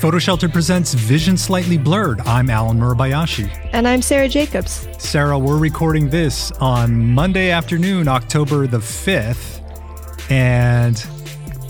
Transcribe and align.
PhotoShelter 0.00 0.50
presents 0.50 0.94
Vision 0.94 1.36
Slightly 1.36 1.76
Blurred. 1.76 2.22
I'm 2.22 2.48
Allen 2.48 2.78
Murabayashi. 2.78 3.50
And 3.74 3.86
I'm 3.86 4.00
Sarah 4.00 4.30
Jacobs. 4.30 4.88
Sarah, 4.96 5.38
we're 5.38 5.58
recording 5.58 6.08
this 6.08 6.50
on 6.52 7.12
Monday 7.12 7.50
afternoon, 7.50 8.08
October 8.08 8.66
the 8.66 8.78
5th. 8.78 9.60
And 10.30 11.06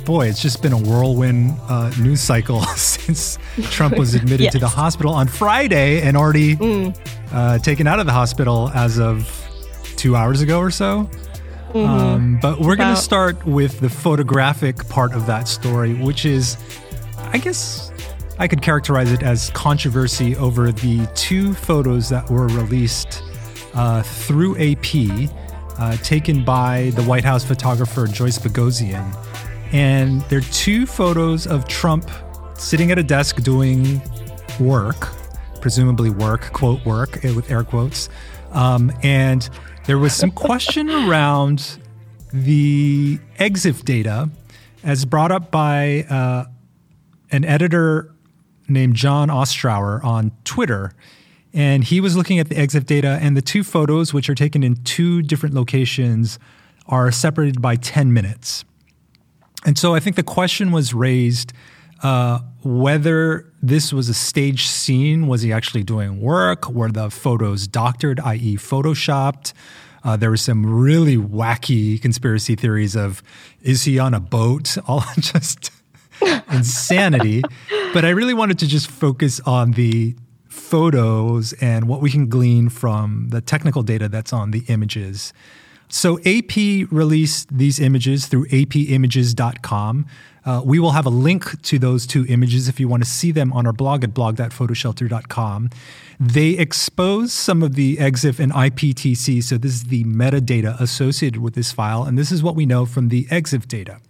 boy, 0.04 0.28
it's 0.28 0.40
just 0.40 0.62
been 0.62 0.72
a 0.72 0.78
whirlwind 0.78 1.56
uh, 1.68 1.90
news 1.98 2.20
cycle 2.20 2.62
since 2.76 3.36
Trump 3.64 3.98
was 3.98 4.14
admitted 4.14 4.44
yes. 4.44 4.52
to 4.52 4.60
the 4.60 4.68
hospital 4.68 5.12
on 5.12 5.26
Friday 5.26 6.00
and 6.00 6.16
already 6.16 6.54
mm. 6.54 6.96
uh, 7.32 7.58
taken 7.58 7.88
out 7.88 7.98
of 7.98 8.06
the 8.06 8.12
hospital 8.12 8.70
as 8.76 9.00
of 9.00 9.28
two 9.96 10.14
hours 10.14 10.40
ago 10.40 10.60
or 10.60 10.70
so. 10.70 11.10
Mm-hmm. 11.70 11.78
Um, 11.78 12.38
but 12.40 12.60
we're 12.60 12.76
going 12.76 12.94
to 12.94 13.00
start 13.00 13.44
with 13.44 13.80
the 13.80 13.90
photographic 13.90 14.88
part 14.88 15.14
of 15.14 15.26
that 15.26 15.48
story, 15.48 15.94
which 15.94 16.24
is, 16.24 16.56
I 17.32 17.38
guess, 17.38 17.89
I 18.40 18.48
could 18.48 18.62
characterize 18.62 19.12
it 19.12 19.22
as 19.22 19.50
controversy 19.50 20.34
over 20.34 20.72
the 20.72 21.06
two 21.14 21.52
photos 21.52 22.08
that 22.08 22.30
were 22.30 22.46
released 22.46 23.22
uh, 23.74 24.02
through 24.02 24.56
AP, 24.56 25.28
uh, 25.78 25.98
taken 25.98 26.42
by 26.42 26.90
the 26.94 27.02
White 27.02 27.22
House 27.22 27.44
photographer 27.44 28.06
Joyce 28.06 28.38
Boghosian. 28.38 29.14
And 29.74 30.22
they're 30.22 30.40
two 30.40 30.86
photos 30.86 31.46
of 31.46 31.68
Trump 31.68 32.10
sitting 32.54 32.90
at 32.90 32.98
a 32.98 33.02
desk 33.02 33.42
doing 33.42 34.00
work, 34.58 35.08
presumably 35.60 36.08
work, 36.08 36.50
quote, 36.54 36.82
work 36.86 37.22
eh, 37.22 37.34
with 37.34 37.50
air 37.50 37.62
quotes. 37.62 38.08
Um, 38.52 38.90
and 39.02 39.50
there 39.84 39.98
was 39.98 40.14
some 40.14 40.30
question 40.30 40.88
around 41.10 41.78
the 42.32 43.18
EXIF 43.38 43.84
data 43.84 44.30
as 44.82 45.04
brought 45.04 45.30
up 45.30 45.50
by 45.50 46.06
uh, 46.08 46.46
an 47.32 47.44
editor 47.44 48.14
named 48.70 48.94
Jon 48.94 49.28
Ostrower 49.28 50.02
on 50.04 50.32
Twitter. 50.44 50.92
And 51.52 51.82
he 51.82 52.00
was 52.00 52.16
looking 52.16 52.38
at 52.38 52.48
the 52.48 52.54
EXIF 52.54 52.86
data, 52.86 53.18
and 53.20 53.36
the 53.36 53.42
two 53.42 53.64
photos, 53.64 54.14
which 54.14 54.30
are 54.30 54.34
taken 54.34 54.62
in 54.62 54.76
two 54.84 55.22
different 55.22 55.54
locations, 55.54 56.38
are 56.86 57.10
separated 57.10 57.60
by 57.60 57.76
10 57.76 58.12
minutes. 58.12 58.64
And 59.64 59.76
so 59.76 59.94
I 59.94 60.00
think 60.00 60.16
the 60.16 60.22
question 60.22 60.72
was 60.72 60.94
raised 60.94 61.52
uh, 62.02 62.40
whether 62.62 63.52
this 63.62 63.92
was 63.92 64.08
a 64.08 64.14
staged 64.14 64.68
scene. 64.68 65.26
Was 65.26 65.42
he 65.42 65.52
actually 65.52 65.82
doing 65.82 66.20
work? 66.20 66.68
Were 66.70 66.90
the 66.90 67.10
photos 67.10 67.66
doctored, 67.66 68.20
i.e., 68.20 68.56
photoshopped? 68.56 69.52
Uh, 70.02 70.16
there 70.16 70.30
were 70.30 70.36
some 70.36 70.64
really 70.64 71.16
wacky 71.16 72.00
conspiracy 72.00 72.56
theories 72.56 72.96
of 72.96 73.22
is 73.60 73.84
he 73.84 73.98
on 73.98 74.14
a 74.14 74.20
boat? 74.20 74.78
All 74.88 75.04
just 75.18 75.70
insanity. 76.50 77.42
But 77.92 78.04
I 78.04 78.10
really 78.10 78.34
wanted 78.34 78.58
to 78.60 78.66
just 78.66 78.88
focus 78.88 79.40
on 79.40 79.72
the 79.72 80.14
photos 80.48 81.52
and 81.54 81.88
what 81.88 82.00
we 82.00 82.10
can 82.10 82.28
glean 82.28 82.68
from 82.68 83.28
the 83.30 83.40
technical 83.40 83.82
data 83.82 84.08
that's 84.08 84.32
on 84.32 84.50
the 84.50 84.64
images. 84.68 85.32
So 85.88 86.18
AP 86.20 86.56
released 86.90 87.56
these 87.56 87.80
images 87.80 88.26
through 88.26 88.46
apimages.com. 88.46 90.06
Uh, 90.44 90.62
we 90.64 90.78
will 90.78 90.92
have 90.92 91.04
a 91.04 91.10
link 91.10 91.60
to 91.62 91.78
those 91.78 92.06
two 92.06 92.24
images 92.28 92.68
if 92.68 92.80
you 92.80 92.88
want 92.88 93.02
to 93.04 93.08
see 93.08 93.32
them 93.32 93.52
on 93.52 93.66
our 93.66 93.72
blog 93.72 94.04
at 94.04 94.14
blog.photoshelter.com. 94.14 95.70
They 96.18 96.50
expose 96.50 97.32
some 97.32 97.62
of 97.62 97.74
the 97.74 97.96
EXIF 97.96 98.38
and 98.38 98.52
IPTC, 98.52 99.42
so 99.42 99.58
this 99.58 99.72
is 99.72 99.84
the 99.84 100.04
metadata 100.04 100.80
associated 100.80 101.42
with 101.42 101.54
this 101.54 101.72
file, 101.72 102.04
and 102.04 102.16
this 102.16 102.30
is 102.30 102.42
what 102.42 102.54
we 102.54 102.66
know 102.66 102.86
from 102.86 103.08
the 103.08 103.24
EXIF 103.24 103.66
data. 103.66 104.00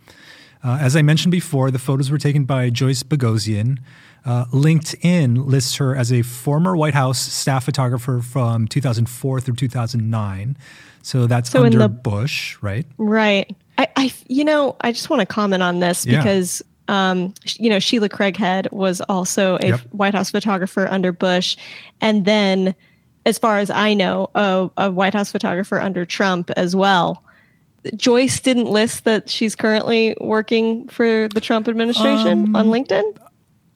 Uh, 0.63 0.79
as 0.81 0.95
I 0.95 1.03
mentioned 1.03 1.33
before, 1.33 1.71
the 1.71 1.79
photos 1.79 2.11
were 2.11 2.19
taken 2.19 2.45
by 2.45 2.71
Joyce 2.71 3.03
Boghosian. 3.03 3.79
Uh, 4.25 4.45
LinkedIn 4.47 5.47
lists 5.47 5.77
her 5.77 5.97
as 5.97 6.13
a 6.13 6.23
former 6.23 6.77
White 6.77 6.95
House 6.95 7.19
staff 7.19 7.65
photographer 7.65 8.21
from 8.21 8.69
2004 8.69 9.41
through 9.41 9.55
2009. 9.55 10.57
So 11.03 11.27
that's 11.27 11.51
so 11.51 11.65
under 11.65 11.79
the, 11.79 11.89
Bush, 11.89 12.59
right? 12.61 12.87
Right. 12.99 13.57
I, 13.79 13.89
I, 13.97 14.13
you 14.29 14.45
know, 14.45 14.77
I 14.83 14.93
just 14.93 15.09
want 15.09 15.21
to 15.21 15.27
comment 15.27 15.63
on 15.63 15.81
this 15.81 16.05
yeah. 16.05 16.19
because, 16.19 16.63
um, 16.89 17.33
you 17.55 17.71
know, 17.71 17.79
Shealah 17.79 18.11
Craighead 18.11 18.71
was 18.73 19.01
also 19.03 19.57
a 19.63 19.69
yep. 19.69 19.81
White 19.93 20.15
House 20.15 20.31
photographer 20.31 20.87
under 20.89 21.13
Bush, 21.13 21.57
and 22.03 22.27
then, 22.27 22.75
as 23.25 23.39
far 23.39 23.59
as 23.59 23.71
I 23.71 23.95
know, 23.95 24.29
a, 24.35 24.71
a 24.77 24.91
White 24.91 25.15
House 25.15 25.33
photographer 25.33 25.81
under 25.81 26.05
Trump 26.05 26.51
as 26.59 26.77
well. 26.77 27.25
Joyce 27.97 28.41
didn't 28.41 28.67
list 28.67 29.05
that 29.05 29.31
she's 29.31 29.57
currently 29.57 30.17
working 30.21 30.89
for 30.89 31.29
the 31.29 31.41
Trump 31.41 31.69
administration 31.69 32.55
um, 32.55 32.57
on 32.57 32.67
LinkedIn? 32.67 33.19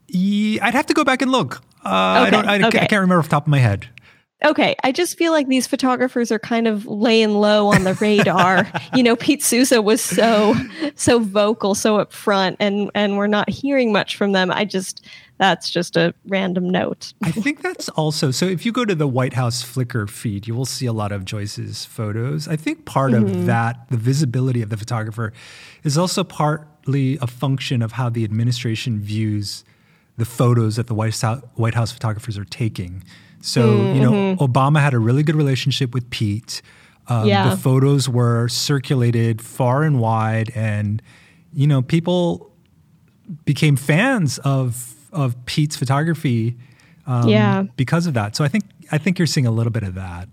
Yeah, 0.08 0.66
I'd 0.66 0.74
have 0.74 0.86
to 0.86 0.94
go 0.94 1.04
back 1.04 1.22
and 1.22 1.32
look. 1.32 1.62
Uh, 1.84 2.26
okay. 2.26 2.26
I, 2.26 2.30
don't, 2.30 2.48
I, 2.48 2.68
okay. 2.68 2.78
I, 2.80 2.86
can't 2.86 3.00
remember 3.00 3.18
off 3.18 3.26
the 3.26 3.30
top 3.30 3.44
of 3.44 3.48
my 3.48 3.58
head. 3.58 3.88
Okay, 4.44 4.74
I 4.84 4.92
just 4.92 5.16
feel 5.16 5.32
like 5.32 5.48
these 5.48 5.66
photographers 5.66 6.30
are 6.30 6.38
kind 6.38 6.66
of 6.66 6.86
laying 6.86 7.34
low 7.34 7.68
on 7.68 7.84
the 7.84 7.94
radar. 7.94 8.70
you 8.94 9.02
know, 9.02 9.16
Pete 9.16 9.42
Souza 9.42 9.80
was 9.80 10.02
so 10.02 10.54
so 10.96 11.18
vocal, 11.18 11.74
so 11.74 12.04
upfront, 12.04 12.56
and 12.60 12.90
and 12.94 13.16
we're 13.16 13.26
not 13.26 13.48
hearing 13.48 13.92
much 13.92 14.16
from 14.16 14.32
them. 14.32 14.50
I 14.50 14.64
just 14.64 15.06
that's 15.38 15.70
just 15.70 15.96
a 15.96 16.14
random 16.26 16.68
note. 16.68 17.14
I 17.22 17.30
think 17.30 17.62
that's 17.62 17.88
also 17.90 18.30
so. 18.30 18.46
If 18.46 18.66
you 18.66 18.72
go 18.72 18.84
to 18.84 18.94
the 18.94 19.08
White 19.08 19.32
House 19.32 19.64
Flickr 19.64 20.10
feed, 20.10 20.46
you 20.46 20.54
will 20.54 20.66
see 20.66 20.86
a 20.86 20.92
lot 20.92 21.10
of 21.10 21.24
Joyce's 21.24 21.84
photos. 21.84 22.46
I 22.46 22.56
think 22.56 22.84
part 22.84 23.12
mm-hmm. 23.12 23.24
of 23.24 23.46
that, 23.46 23.86
the 23.88 23.96
visibility 23.96 24.62
of 24.62 24.68
the 24.68 24.76
photographer, 24.76 25.32
is 25.84 25.96
also 25.96 26.22
partly 26.22 27.18
a 27.22 27.26
function 27.26 27.82
of 27.82 27.92
how 27.92 28.10
the 28.10 28.24
administration 28.24 29.00
views 29.00 29.64
the 30.16 30.24
photos 30.24 30.76
that 30.76 30.86
the 30.86 30.94
White 30.94 31.18
House, 31.18 31.42
White 31.54 31.74
House 31.74 31.92
photographers 31.92 32.36
are 32.36 32.44
taking. 32.44 33.02
So, 33.44 33.68
mm-hmm. 33.68 33.94
you 33.94 34.00
know, 34.00 34.12
mm-hmm. 34.12 34.42
Obama 34.42 34.80
had 34.80 34.94
a 34.94 34.98
really 34.98 35.22
good 35.22 35.36
relationship 35.36 35.92
with 35.92 36.08
Pete. 36.08 36.62
Um, 37.08 37.28
yeah. 37.28 37.50
The 37.50 37.56
photos 37.58 38.08
were 38.08 38.48
circulated 38.48 39.42
far 39.42 39.82
and 39.82 40.00
wide, 40.00 40.50
and, 40.54 41.02
you 41.52 41.66
know, 41.66 41.82
people 41.82 42.50
became 43.44 43.76
fans 43.76 44.38
of 44.38 44.94
of 45.12 45.36
Pete's 45.44 45.76
photography 45.76 46.56
um, 47.06 47.28
yeah. 47.28 47.64
because 47.76 48.06
of 48.06 48.14
that. 48.14 48.34
So 48.34 48.44
I 48.44 48.48
think 48.48 48.64
I 48.90 48.96
think 48.96 49.18
you're 49.18 49.26
seeing 49.26 49.46
a 49.46 49.50
little 49.50 49.70
bit 49.72 49.82
of 49.82 49.94
that. 49.94 50.26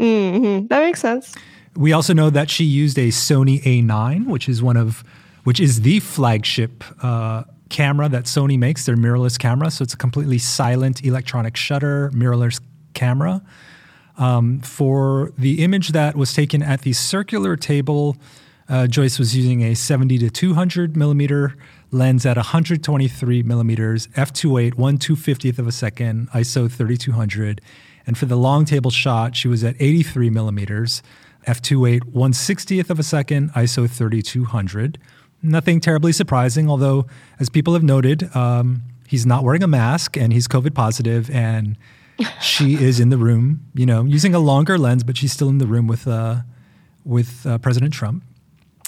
Mm-hmm. 0.00 0.66
That 0.66 0.82
makes 0.82 1.00
sense. 1.00 1.36
We 1.76 1.92
also 1.92 2.12
know 2.12 2.28
that 2.28 2.50
she 2.50 2.64
used 2.64 2.98
a 2.98 3.08
Sony 3.08 3.62
A9, 3.62 4.26
which 4.26 4.48
is 4.48 4.60
one 4.64 4.76
of 4.76 5.04
which 5.44 5.60
is 5.60 5.82
the 5.82 6.00
flagship 6.00 6.82
uh, 7.04 7.44
camera 7.68 8.08
that 8.08 8.24
Sony 8.24 8.58
makes. 8.58 8.86
Their 8.86 8.96
mirrorless 8.96 9.38
camera, 9.38 9.70
so 9.70 9.82
it's 9.82 9.94
a 9.94 9.98
completely 9.98 10.38
silent 10.38 11.04
electronic 11.04 11.56
shutter 11.56 12.10
mirrorless 12.14 12.60
camera. 12.94 13.42
Um, 14.16 14.60
for 14.60 15.32
the 15.38 15.62
image 15.62 15.90
that 15.90 16.16
was 16.16 16.32
taken 16.32 16.62
at 16.62 16.82
the 16.82 16.92
circular 16.92 17.56
table, 17.56 18.16
uh, 18.68 18.86
Joyce 18.86 19.18
was 19.18 19.34
using 19.34 19.62
a 19.62 19.74
70 19.74 20.18
to 20.18 20.30
200 20.30 20.96
millimeter 20.96 21.56
lens 21.90 22.26
at 22.26 22.36
123 22.36 23.42
millimeters, 23.42 24.08
f2.8, 24.08 24.74
1 24.74 24.98
250th 24.98 25.58
of 25.58 25.66
a 25.66 25.72
second, 25.72 26.28
ISO 26.30 26.70
3200. 26.70 27.60
And 28.06 28.18
for 28.18 28.26
the 28.26 28.36
long 28.36 28.64
table 28.64 28.90
shot, 28.90 29.36
she 29.36 29.48
was 29.48 29.64
at 29.64 29.76
83 29.78 30.30
millimeters, 30.30 31.02
f2.8, 31.46 32.04
1 32.04 32.32
60th 32.32 32.90
of 32.90 32.98
a 32.98 33.02
second, 33.02 33.52
ISO 33.52 33.88
3200. 33.88 34.98
Nothing 35.42 35.80
terribly 35.80 36.12
surprising, 36.12 36.68
although, 36.68 37.06
as 37.38 37.48
people 37.48 37.74
have 37.74 37.82
noted, 37.82 38.34
um, 38.34 38.82
he's 39.06 39.24
not 39.24 39.44
wearing 39.44 39.62
a 39.62 39.68
mask 39.68 40.16
and 40.16 40.32
he's 40.32 40.48
COVID 40.48 40.74
positive, 40.74 41.30
and 41.30 41.76
she 42.40 42.74
is 42.74 42.98
in 43.00 43.10
the 43.10 43.18
room, 43.18 43.60
you 43.74 43.86
know, 43.86 44.04
using 44.04 44.34
a 44.34 44.38
longer 44.38 44.76
lens, 44.78 45.04
but 45.04 45.16
she's 45.16 45.32
still 45.32 45.48
in 45.48 45.58
the 45.58 45.66
room 45.66 45.86
with 45.86 46.08
uh, 46.08 46.40
with 47.04 47.46
uh, 47.46 47.58
President 47.58 47.92
Trump. 47.92 48.24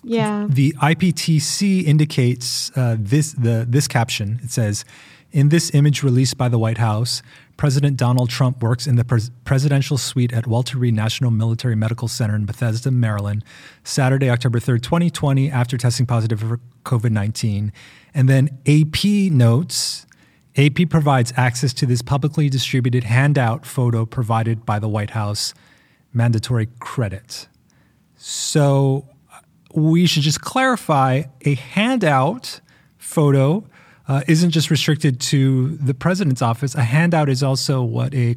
Yeah. 0.03 0.47
The 0.49 0.72
IPTC 0.81 1.84
indicates 1.84 2.71
uh, 2.77 2.97
this 2.99 3.32
the 3.32 3.67
this 3.69 3.87
caption. 3.87 4.41
It 4.43 4.50
says, 4.50 4.84
"In 5.32 5.48
this 5.48 5.72
image 5.75 6.02
released 6.02 6.37
by 6.37 6.49
the 6.49 6.58
White 6.58 6.78
House, 6.78 7.22
President 7.56 7.96
Donald 7.96 8.31
Trump 8.31 8.62
works 8.62 8.87
in 8.87 8.96
the 8.96 9.05
pres- 9.05 9.31
presidential 9.44 9.99
suite 9.99 10.32
at 10.32 10.46
Walter 10.46 10.78
Reed 10.78 10.94
National 10.94 11.31
Military 11.31 11.76
Medical 11.76 12.08
Center 12.08 12.34
in 12.34 12.46
Bethesda, 12.46 12.90
Maryland, 12.90 13.44
Saturday, 13.84 14.31
October 14.31 14.58
3rd, 14.58 14.82
2020, 14.82 15.50
after 15.50 15.76
testing 15.76 16.06
positive 16.06 16.40
for 16.40 16.58
COVID 16.84 17.10
19. 17.10 17.72
And 18.14 18.28
then 18.28 18.58
AP 18.66 19.05
notes 19.32 20.06
AP 20.56 20.88
provides 20.90 21.32
access 21.37 21.72
to 21.75 21.87
this 21.87 22.02
publicly 22.02 22.49
distributed 22.49 23.05
handout 23.05 23.64
photo 23.64 24.05
provided 24.05 24.66
by 24.66 24.78
the 24.78 24.88
White 24.88 25.10
House 25.10 25.55
mandatory 26.12 26.69
credit. 26.81 27.46
So 28.16 29.08
uh, 29.32 29.40
we 29.75 30.06
should 30.06 30.22
just 30.22 30.40
clarify 30.40 31.22
a 31.43 31.55
handout 31.55 32.60
photo 32.99 33.64
uh, 34.10 34.22
isn't 34.26 34.50
just 34.50 34.72
restricted 34.72 35.20
to 35.20 35.68
the 35.76 35.94
president's 35.94 36.42
office. 36.42 36.74
A 36.74 36.82
handout 36.82 37.28
is 37.28 37.44
also 37.44 37.80
what 37.80 38.12
a 38.12 38.34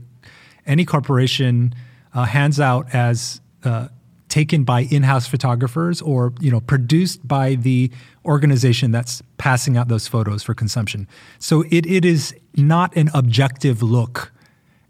any 0.68 0.86
corporation 0.86 1.74
uh, 2.14 2.26
hands 2.26 2.60
out 2.60 2.94
as 2.94 3.42
uh, 3.64 3.88
taken 4.30 4.64
by 4.64 4.82
in-house 4.82 5.26
photographers 5.26 6.00
or 6.00 6.32
you 6.40 6.52
know 6.52 6.60
produced 6.60 7.28
by 7.28 7.56
the 7.56 7.90
organization 8.24 8.92
that's 8.92 9.24
passing 9.40 9.76
out 9.76 9.88
those 9.88 10.08
photos 10.08 10.44
for 10.44 10.54
consumption. 10.54 11.08
So 11.40 11.64
it, 11.72 11.88
it 11.88 12.06
is 12.06 12.36
not 12.56 12.96
an 12.96 13.10
objective 13.16 13.82
look 13.82 14.32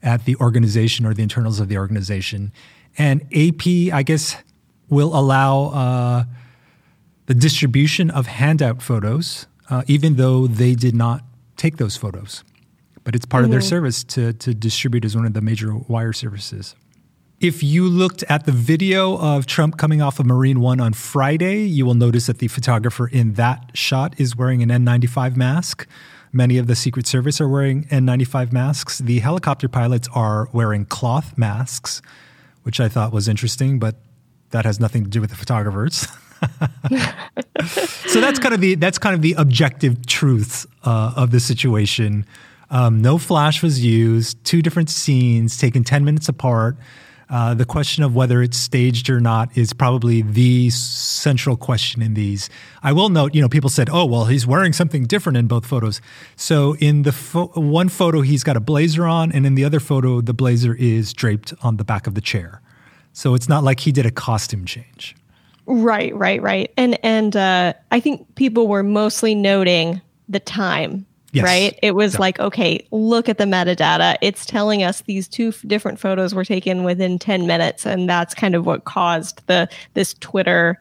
at 0.02 0.26
the 0.26 0.36
organization 0.36 1.06
or 1.06 1.14
the 1.14 1.24
internals 1.24 1.62
of 1.62 1.70
the 1.70 1.78
organization. 1.78 2.52
And 2.98 3.22
AP, 3.34 3.94
I 3.94 4.04
guess, 4.04 4.36
will 4.90 5.18
allow 5.18 5.64
uh, 5.68 6.24
the 7.28 7.34
distribution 7.34 8.10
of 8.10 8.28
handout 8.28 8.82
photos, 8.82 9.48
uh, 9.70 9.84
even 9.88 10.16
though 10.16 10.48
they 10.48 10.76
did 10.76 10.96
not 10.96 11.24
take 11.58 11.78
those 11.78 11.96
photos. 11.98 12.44
But 13.04 13.16
it's 13.16 13.26
part 13.26 13.42
mm-hmm. 13.42 13.46
of 13.46 13.52
their 13.52 13.60
mm-hmm. 13.60 13.70
service 13.70 14.04
to, 14.06 14.34
to 14.34 14.54
distribute 14.54 15.06
as 15.06 15.16
one 15.16 15.26
of 15.26 15.34
the 15.34 15.42
major 15.42 15.76
wire 15.76 16.14
services. 16.14 16.76
If 17.40 17.62
you 17.62 17.90
looked 17.90 18.24
at 18.30 18.46
the 18.46 18.54
video 18.54 19.18
of 19.18 19.46
Trump 19.46 19.78
coming 19.78 20.02
off 20.02 20.20
of 20.20 20.26
Marine 20.26 20.62
One 20.62 20.80
on 20.80 20.94
Friday, 20.94 21.66
you 21.66 21.86
will 21.86 21.94
notice 21.94 22.28
that 22.28 22.38
the 22.38 22.48
photographer 22.48 23.08
in 23.08 23.34
that 23.34 23.72
shot 23.74 24.18
is 24.18 24.36
wearing 24.36 24.64
an 24.64 24.70
N95 24.70 25.36
mask. 25.36 25.86
Many 26.32 26.58
of 26.58 26.68
the 26.68 26.76
Secret 26.76 27.06
Service 27.06 27.42
are 27.42 27.50
wearing 27.50 27.84
N95 27.86 28.54
masks. 28.54 29.00
The 29.00 29.20
helicopter 29.20 29.68
pilots 29.68 30.08
are 30.16 30.48
wearing 30.54 30.86
cloth 30.86 31.38
masks, 31.38 32.02
which 32.64 32.80
I 32.80 32.88
thought 32.88 33.12
was 33.12 33.28
interesting, 33.28 33.78
but 33.78 33.98
that 34.52 34.64
has 34.64 34.80
nothing 34.80 35.04
to 35.04 35.10
do 35.10 35.20
with 35.20 35.30
the 35.30 35.36
photographers. 35.36 36.08
so 38.08 38.22
that's 38.22 38.40
kind 38.40 38.54
of 38.54 38.62
the 38.62 38.76
that's 38.76 38.98
kind 38.98 39.16
of 39.16 39.22
the 39.22 39.34
objective 39.38 40.06
truth 40.06 40.66
uh, 40.84 41.14
of 41.16 41.32
the 41.32 41.40
situation. 41.40 42.26
Um, 42.70 43.02
no 43.02 43.18
flash 43.18 43.62
was 43.62 43.84
used. 43.84 44.44
Two 44.44 44.62
different 44.62 44.90
scenes 44.90 45.58
taken 45.58 45.84
ten 45.84 46.04
minutes 46.04 46.30
apart. 46.30 46.78
Uh, 47.30 47.54
the 47.54 47.66
question 47.66 48.04
of 48.04 48.16
whether 48.16 48.44
it's 48.44 48.58
staged 48.58 49.10
or 49.10 49.20
not 49.20 49.58
is 49.58 49.74
probably 49.74 50.22
the 50.22 50.70
central 50.70 51.56
question 51.56 52.02
in 52.02 52.14
these. 52.14 52.50
I 52.84 52.92
will 52.92 53.10
note, 53.10 53.34
you 53.34 53.42
know, 53.42 53.50
people 53.50 53.70
said, 53.70 53.90
"Oh, 53.92 54.06
well, 54.06 54.26
he's 54.26 54.46
wearing 54.46 54.74
something 54.74 55.06
different 55.06 55.38
in 55.38 55.48
both 55.48 55.66
photos." 55.66 56.02
So 56.36 56.76
in 56.76 57.04
the 57.04 57.12
fo- 57.12 57.48
one 57.56 57.90
photo, 57.90 58.22
he's 58.22 58.44
got 58.44 58.58
a 58.58 58.60
blazer 58.60 59.08
on, 59.08 59.32
and 59.32 59.46
in 59.46 59.56
the 59.56 59.64
other 59.66 59.80
photo, 59.80 60.22
the 60.22 60.34
blazer 60.34 60.76
is 60.76 61.14
draped 61.14 61.54
on 61.64 61.78
the 61.78 61.84
back 61.84 62.08
of 62.08 62.14
the 62.14 62.22
chair. 62.22 62.62
So 63.14 63.36
it's 63.36 63.48
not 63.48 63.64
like 63.64 63.80
he 63.82 63.92
did 63.92 64.06
a 64.06 64.12
costume 64.12 64.66
change. 64.66 65.16
Right, 65.66 66.16
right, 66.16 66.42
right. 66.42 66.72
And 66.78 66.98
and 67.04 67.36
uh, 67.36 67.74
I 67.92 68.00
think 68.00 68.36
people 68.36 68.68
were 68.68 68.84
mostly 68.84 69.36
noting 69.36 70.02
the 70.28 70.40
time 70.40 71.06
Yes. 71.34 71.46
Right? 71.46 71.80
It 71.82 71.96
was 71.96 72.14
yeah. 72.14 72.20
like, 72.20 72.40
okay, 72.40 72.88
look 72.92 73.28
at 73.28 73.40
the 73.40 73.46
metadata. 73.46 74.18
It's 74.22 74.46
telling 74.46 74.84
us 74.84 75.02
these 75.02 75.28
two 75.28 75.48
f- 75.48 75.64
different 75.66 76.00
photos 76.00 76.36
were 76.36 76.46
taken 76.46 76.84
within 76.84 77.18
10 77.18 77.48
minutes. 77.48 77.88
And 77.88 78.08
that's 78.08 78.36
kind 78.36 78.54
of 78.54 78.68
what 78.68 78.86
caused 78.86 79.46
the 79.48 79.68
this 79.96 80.14
Twitter 80.14 80.80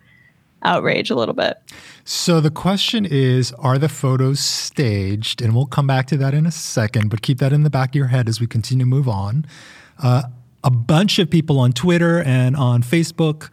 outrage 0.63 1.11
a 1.11 1.15
little 1.15 1.35
bit. 1.35 1.57
So 2.05 2.39
the 2.39 2.51
question 2.51 3.07
is 3.07 3.53
Are 3.53 3.79
the 3.79 3.89
photos 3.89 4.41
staged? 4.41 5.41
And 5.41 5.55
we'll 5.55 5.65
come 5.65 5.87
back 5.87 6.07
to 6.09 6.19
that 6.19 6.35
in 6.35 6.45
a 6.45 6.53
second, 6.53 7.09
but 7.09 7.23
keep 7.23 7.39
that 7.39 7.55
in 7.55 7.63
the 7.63 7.71
back 7.71 7.91
of 7.91 7.95
your 7.95 8.09
head 8.09 8.29
as 8.29 8.39
we 8.39 8.47
continue 8.47 8.85
to 8.85 8.89
move 8.89 9.09
on. 9.09 9.47
Uh, 10.03 10.25
a 10.63 10.71
bunch 10.71 11.19
of 11.19 11.31
people 11.31 11.59
on 11.59 11.73
Twitter 11.73 12.23
and 12.23 12.57
on 12.57 12.83
Facebook 12.83 13.49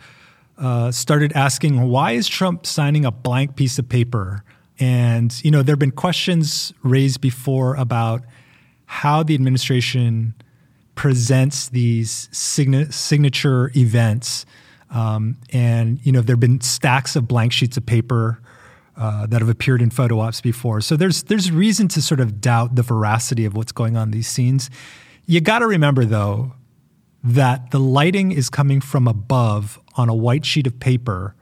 uh, 0.59 0.91
started 0.91 1.33
asking, 1.33 1.81
Why 1.81 2.11
is 2.11 2.27
Trump 2.27 2.65
signing 2.65 3.05
a 3.05 3.11
blank 3.11 3.55
piece 3.55 3.79
of 3.79 3.87
paper? 3.87 4.43
And, 4.79 5.33
you 5.43 5.51
know, 5.51 5.61
there 5.61 5.73
have 5.73 5.79
been 5.79 5.91
questions 5.91 6.73
raised 6.83 7.21
before 7.21 7.75
about 7.75 8.23
how 8.85 9.23
the 9.23 9.35
administration 9.35 10.33
presents 10.95 11.69
these 11.69 12.29
signa- 12.31 12.91
signature 12.91 13.71
events. 13.75 14.45
Um, 14.89 15.37
and, 15.51 15.99
you 16.03 16.11
know, 16.11 16.21
there 16.21 16.33
have 16.33 16.39
been 16.39 16.61
stacks 16.61 17.15
of 17.15 17.27
blank 17.27 17.51
sheets 17.51 17.77
of 17.77 17.85
paper 17.85 18.41
uh, 18.97 19.27
that 19.27 19.39
have 19.39 19.49
appeared 19.49 19.81
in 19.81 19.89
photo 19.89 20.19
ops 20.19 20.41
before. 20.41 20.81
So 20.81 20.97
there's, 20.97 21.23
there's 21.23 21.51
reason 21.51 21.87
to 21.89 22.01
sort 22.01 22.19
of 22.19 22.41
doubt 22.41 22.75
the 22.75 22.81
veracity 22.81 23.45
of 23.45 23.55
what's 23.55 23.71
going 23.71 23.95
on 23.95 24.09
in 24.09 24.11
these 24.11 24.27
scenes. 24.27 24.69
You 25.25 25.39
got 25.39 25.59
to 25.59 25.67
remember, 25.67 26.05
though, 26.05 26.53
that 27.23 27.71
the 27.71 27.79
lighting 27.79 28.31
is 28.31 28.49
coming 28.49 28.81
from 28.81 29.07
above 29.07 29.79
on 29.95 30.09
a 30.09 30.15
white 30.15 30.45
sheet 30.45 30.67
of 30.67 30.79
paper. 30.79 31.35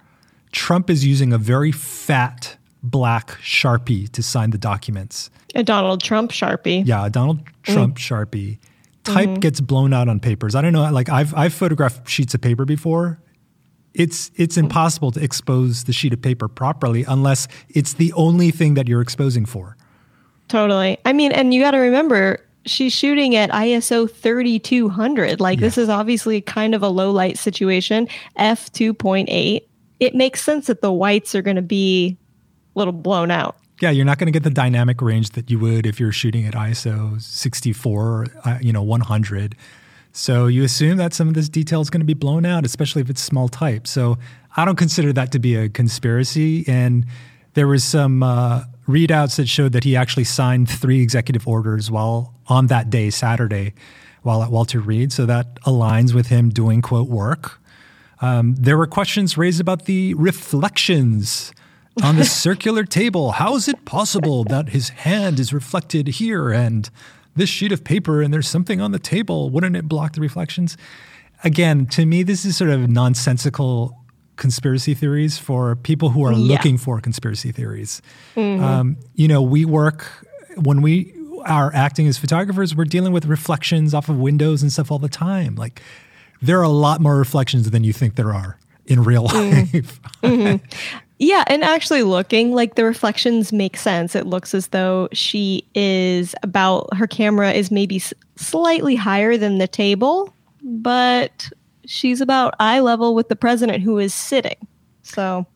Trump 0.51 0.89
is 0.89 1.05
using 1.05 1.33
a 1.33 1.37
very 1.37 1.71
fat 1.71 2.57
black 2.81 3.29
Sharpie 3.41 4.09
to 4.11 4.23
sign 4.23 4.51
the 4.51 4.57
documents. 4.57 5.29
A 5.55 5.63
Donald 5.63 6.01
Trump 6.01 6.31
Sharpie. 6.31 6.85
Yeah, 6.85 7.05
a 7.05 7.09
Donald 7.09 7.41
Trump 7.63 7.97
mm. 7.97 7.99
Sharpie. 7.99 8.59
Type 9.03 9.29
mm-hmm. 9.29 9.39
gets 9.39 9.61
blown 9.61 9.93
out 9.93 10.09
on 10.09 10.19
papers. 10.19 10.55
I 10.55 10.61
don't 10.61 10.73
know, 10.73 10.89
like 10.91 11.09
I've 11.09 11.33
I've 11.33 11.53
photographed 11.53 12.09
sheets 12.09 12.33
of 12.33 12.41
paper 12.41 12.65
before. 12.65 13.19
It's 13.93 14.31
it's 14.35 14.57
impossible 14.57 15.11
to 15.11 15.23
expose 15.23 15.85
the 15.85 15.93
sheet 15.93 16.13
of 16.13 16.21
paper 16.21 16.47
properly 16.47 17.03
unless 17.07 17.47
it's 17.69 17.93
the 17.93 18.13
only 18.13 18.51
thing 18.51 18.73
that 18.75 18.87
you're 18.87 19.01
exposing 19.01 19.45
for. 19.45 19.77
Totally. 20.49 20.97
I 21.05 21.13
mean, 21.13 21.31
and 21.31 21.53
you 21.53 21.61
got 21.61 21.71
to 21.71 21.77
remember 21.77 22.39
she's 22.69 22.93
shooting 22.93 23.35
at 23.35 23.49
ISO 23.51 24.09
3200. 24.09 25.39
Like 25.39 25.59
yeah. 25.59 25.65
this 25.65 25.77
is 25.77 25.89
obviously 25.89 26.41
kind 26.41 26.75
of 26.75 26.83
a 26.83 26.89
low 26.89 27.11
light 27.11 27.37
situation, 27.37 28.07
f 28.35 28.71
2.8. 28.73 29.61
It 29.99 30.15
makes 30.15 30.41
sense 30.41 30.67
that 30.67 30.81
the 30.81 30.91
whites 30.91 31.33
are 31.33 31.41
going 31.41 31.55
to 31.55 31.61
be 31.61 32.17
a 32.75 32.79
little 32.79 32.93
blown 32.93 33.31
out. 33.31 33.57
Yeah, 33.81 33.91
you're 33.91 34.05
not 34.05 34.17
going 34.17 34.27
to 34.27 34.31
get 34.31 34.43
the 34.43 34.49
dynamic 34.49 35.01
range 35.01 35.31
that 35.31 35.51
you 35.51 35.59
would 35.59 35.85
if 35.85 35.99
you're 35.99 36.11
shooting 36.11 36.45
at 36.45 36.53
ISO 36.53 37.21
64, 37.21 38.27
uh, 38.43 38.57
you 38.61 38.73
know, 38.73 38.81
100. 38.81 39.55
So 40.13 40.47
you 40.47 40.63
assume 40.63 40.97
that 40.97 41.13
some 41.13 41.27
of 41.27 41.35
this 41.35 41.47
detail 41.47 41.81
is 41.81 41.91
going 41.91 42.01
to 42.01 42.05
be 42.05 42.15
blown 42.15 42.43
out, 42.43 42.65
especially 42.65 43.03
if 43.03 43.09
it's 43.09 43.21
small 43.21 43.47
type. 43.47 43.85
So 43.85 44.17
I 44.55 44.65
don't 44.65 44.75
consider 44.75 45.13
that 45.13 45.31
to 45.33 45.39
be 45.39 45.55
a 45.55 45.69
conspiracy. 45.69 46.65
And 46.67 47.05
there 47.57 47.67
was 47.67 47.83
some 47.83 48.21
uh, 48.21 48.65
readouts 48.87 49.37
that 49.37 49.49
showed 49.49 49.71
that 49.71 49.83
he 49.83 49.95
actually 49.95 50.25
signed 50.25 50.69
three 50.69 51.01
executive 51.01 51.47
orders 51.47 51.89
while 51.89 52.35
on 52.45 52.67
that 52.67 52.91
day, 52.91 53.09
Saturday, 53.09 53.73
while 54.21 54.43
at 54.43 54.51
Walter 54.51 54.79
Reed. 54.79 55.11
So 55.11 55.25
that 55.25 55.59
aligns 55.61 56.13
with 56.13 56.27
him 56.27 56.49
doing 56.49 56.83
quote 56.83 57.09
work. 57.09 57.59
Um, 58.21 58.53
there 58.59 58.77
were 58.77 58.85
questions 58.85 59.39
raised 59.39 59.59
about 59.59 59.85
the 59.85 60.13
reflections 60.13 61.51
on 62.03 62.17
the 62.17 62.25
circular 62.45 62.83
table. 62.83 63.31
How 63.31 63.55
is 63.55 63.67
it 63.67 63.85
possible 63.85 64.43
that 64.43 64.69
his 64.69 64.89
hand 64.89 65.39
is 65.39 65.51
reflected 65.51 66.07
here 66.07 66.51
and 66.51 66.87
this 67.35 67.49
sheet 67.49 67.71
of 67.71 67.83
paper 67.83 68.21
and 68.21 68.31
there's 68.31 68.47
something 68.47 68.79
on 68.79 68.91
the 68.91 68.99
table? 68.99 69.49
Wouldn't 69.49 69.75
it 69.75 69.87
block 69.87 70.13
the 70.13 70.21
reflections? 70.21 70.77
Again, 71.43 71.87
to 71.87 72.05
me, 72.05 72.21
this 72.21 72.45
is 72.45 72.55
sort 72.55 72.69
of 72.69 72.87
nonsensical 72.87 73.97
conspiracy 74.37 74.93
theories 74.93 75.37
for 75.37 75.75
people 75.75 76.09
who 76.09 76.25
are 76.25 76.31
yeah. 76.31 76.53
looking 76.55 76.77
for 76.77 77.01
conspiracy 77.01 77.51
theories. 77.51 78.01
Mm-hmm. 78.35 78.63
Um, 78.63 78.97
you 79.15 79.27
know, 79.27 79.41
we 79.41 79.65
work 79.65 80.25
when 80.55 80.81
we 80.81 81.13
are 81.45 81.71
acting 81.73 82.07
as 82.07 82.17
photographers, 82.17 82.75
we're 82.75 82.85
dealing 82.85 83.13
with 83.13 83.25
reflections 83.25 83.93
off 83.93 84.09
of 84.09 84.17
windows 84.17 84.61
and 84.61 84.71
stuff 84.71 84.91
all 84.91 84.99
the 84.99 85.09
time. 85.09 85.55
Like, 85.55 85.81
there 86.41 86.59
are 86.59 86.63
a 86.63 86.69
lot 86.69 87.01
more 87.01 87.17
reflections 87.17 87.69
than 87.71 87.83
you 87.83 87.93
think 87.93 88.15
there 88.15 88.33
are 88.33 88.57
in 88.85 89.03
real 89.03 89.27
mm. 89.27 89.73
life. 89.73 89.99
Mm-hmm. 90.23 90.65
Yeah, 91.19 91.43
and 91.47 91.63
actually 91.63 92.03
looking 92.03 92.53
like 92.53 92.75
the 92.75 92.83
reflections 92.83 93.51
make 93.51 93.75
sense. 93.77 94.15
It 94.15 94.27
looks 94.27 94.53
as 94.53 94.67
though 94.67 95.09
she 95.13 95.65
is 95.73 96.35
about 96.43 96.95
her 96.95 97.07
camera 97.07 97.51
is 97.51 97.71
maybe 97.71 97.95
s- 97.97 98.13
slightly 98.35 98.95
higher 98.95 99.35
than 99.35 99.57
the 99.57 99.67
table, 99.67 100.31
but 100.61 101.49
she's 101.87 102.21
about 102.21 102.53
eye 102.59 102.79
level 102.79 103.15
with 103.15 103.29
the 103.29 103.35
president 103.35 103.83
who 103.83 103.97
is 103.97 104.13
sitting. 104.13 104.67
So 105.03 105.47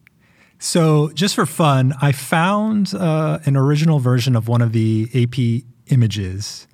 so, 0.64 1.10
just 1.16 1.34
for 1.34 1.48
fun, 1.48 1.96
I 2.04 2.12
found 2.12 2.94
uh, 2.94 3.40
an 3.46 3.58
original 3.58 3.98
version 3.98 4.36
of 4.36 4.48
one 4.48 4.62
of 4.62 4.74
the 4.74 5.10
AP 5.16 5.66
images 5.92 6.68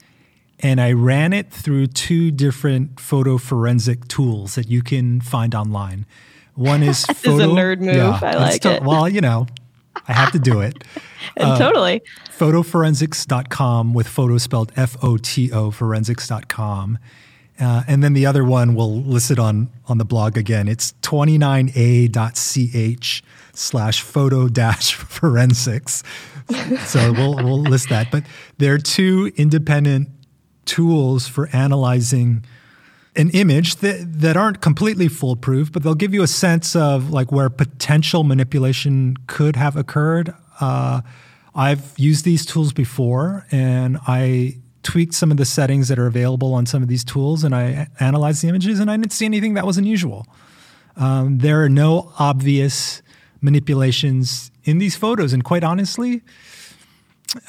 and 0.60 0.82
I 0.82 0.92
ran 0.94 1.34
it 1.34 1.52
through 1.52 1.88
two 1.88 2.32
different 2.32 3.00
photo 3.00 3.38
forensic 3.38 4.08
tools 4.08 4.56
that 4.56 4.68
you 4.68 4.82
can 4.82 5.22
find 5.22 5.54
online. 5.54 6.06
One 6.56 6.82
is 6.82 7.04
this 7.08 7.22
photo, 7.22 7.36
is 7.36 7.44
a 7.44 7.48
nerd 7.48 7.80
move. 7.80 7.96
Yeah, 7.96 8.20
I 8.22 8.36
like 8.36 8.62
to, 8.62 8.76
it. 8.76 8.84
Well, 8.84 9.08
you 9.08 9.22
know, 9.22 9.48
I 10.08 10.14
have 10.14 10.32
to 10.32 10.40
do 10.40 10.62
it. 10.62 10.84
uh, 11.40 11.58
totally. 11.58 12.02
Photoforensics.com 12.38 13.94
with 13.94 14.08
photo 14.08 14.38
spelled 14.38 14.72
F 14.76 14.98
O 15.04 15.18
T 15.18 15.52
O 15.52 15.70
forensics.com. 15.70 16.98
Uh, 17.60 17.84
and 17.88 18.04
then 18.04 18.14
the 18.14 18.26
other 18.26 18.44
one 18.44 18.76
we'll 18.76 19.02
list 19.02 19.32
it 19.32 19.40
on, 19.40 19.70
on 19.88 19.98
the 19.98 20.06
blog 20.06 20.38
again. 20.38 20.68
It's 20.68 20.94
29a.ch 21.02 23.24
slash 23.54 24.02
photo 24.02 24.48
dash 24.48 24.94
forensics. 24.96 26.04
so 26.86 27.14
we'll, 27.14 27.36
we'll 27.36 27.62
list 27.62 27.90
that. 27.90 28.12
But 28.12 28.24
there 28.58 28.74
are 28.74 28.80
two 28.80 29.32
independent 29.36 30.10
tools 30.66 31.28
for 31.28 31.50
analyzing– 31.54 32.44
an 33.18 33.32
image 33.32 33.78
that, 33.78 34.22
that 34.22 34.38
aren't 34.38 34.62
completely 34.62 35.08
foolproof, 35.08 35.72
but 35.72 35.84
they'll 35.84 35.96
give 35.96 36.14
you 36.14 36.22
a 36.22 36.28
sense 36.28 36.76
of 36.76 37.10
like 37.10 37.32
where 37.32 37.50
potential 37.50 38.24
manipulation 38.24 39.18
could 39.26 39.56
have 39.56 39.76
occurred. 39.76 40.34
Uh, 40.62 41.02
I've 41.56 41.98
used 41.98 42.24
these 42.24 42.46
tools 42.46 42.72
before, 42.72 43.48
and 43.52 43.98
I 44.08 44.58
tweaked 44.88 45.13
some 45.13 45.32
of 45.32 45.38
the 45.38 45.44
settings 45.44 45.89
that 45.89 46.00
are 46.00 46.08
available 46.08 46.53
on 46.53 46.65
some 46.65 46.82
of 46.82 46.88
these 46.88 47.03
tools, 47.03 47.44
and 47.44 47.53
I 47.53 47.89
analyzed 48.00 48.41
the 48.41 48.48
images, 48.48 48.79
and 48.79 48.89
I 48.89 48.96
didn't 48.96 49.12
see 49.12 49.25
anything 49.25 49.53
that 49.56 49.65
was 49.65 49.77
unusual. 49.77 50.25
Um, 50.96 51.39
there 51.39 51.62
are 51.62 51.67
no 51.67 52.13
obvious 52.17 53.01
manipulations 53.41 54.50
in 54.63 54.77
these 54.77 54.96
photos. 54.96 55.34
And 55.34 55.44
quite 55.44 55.65
honestly, 55.65 56.22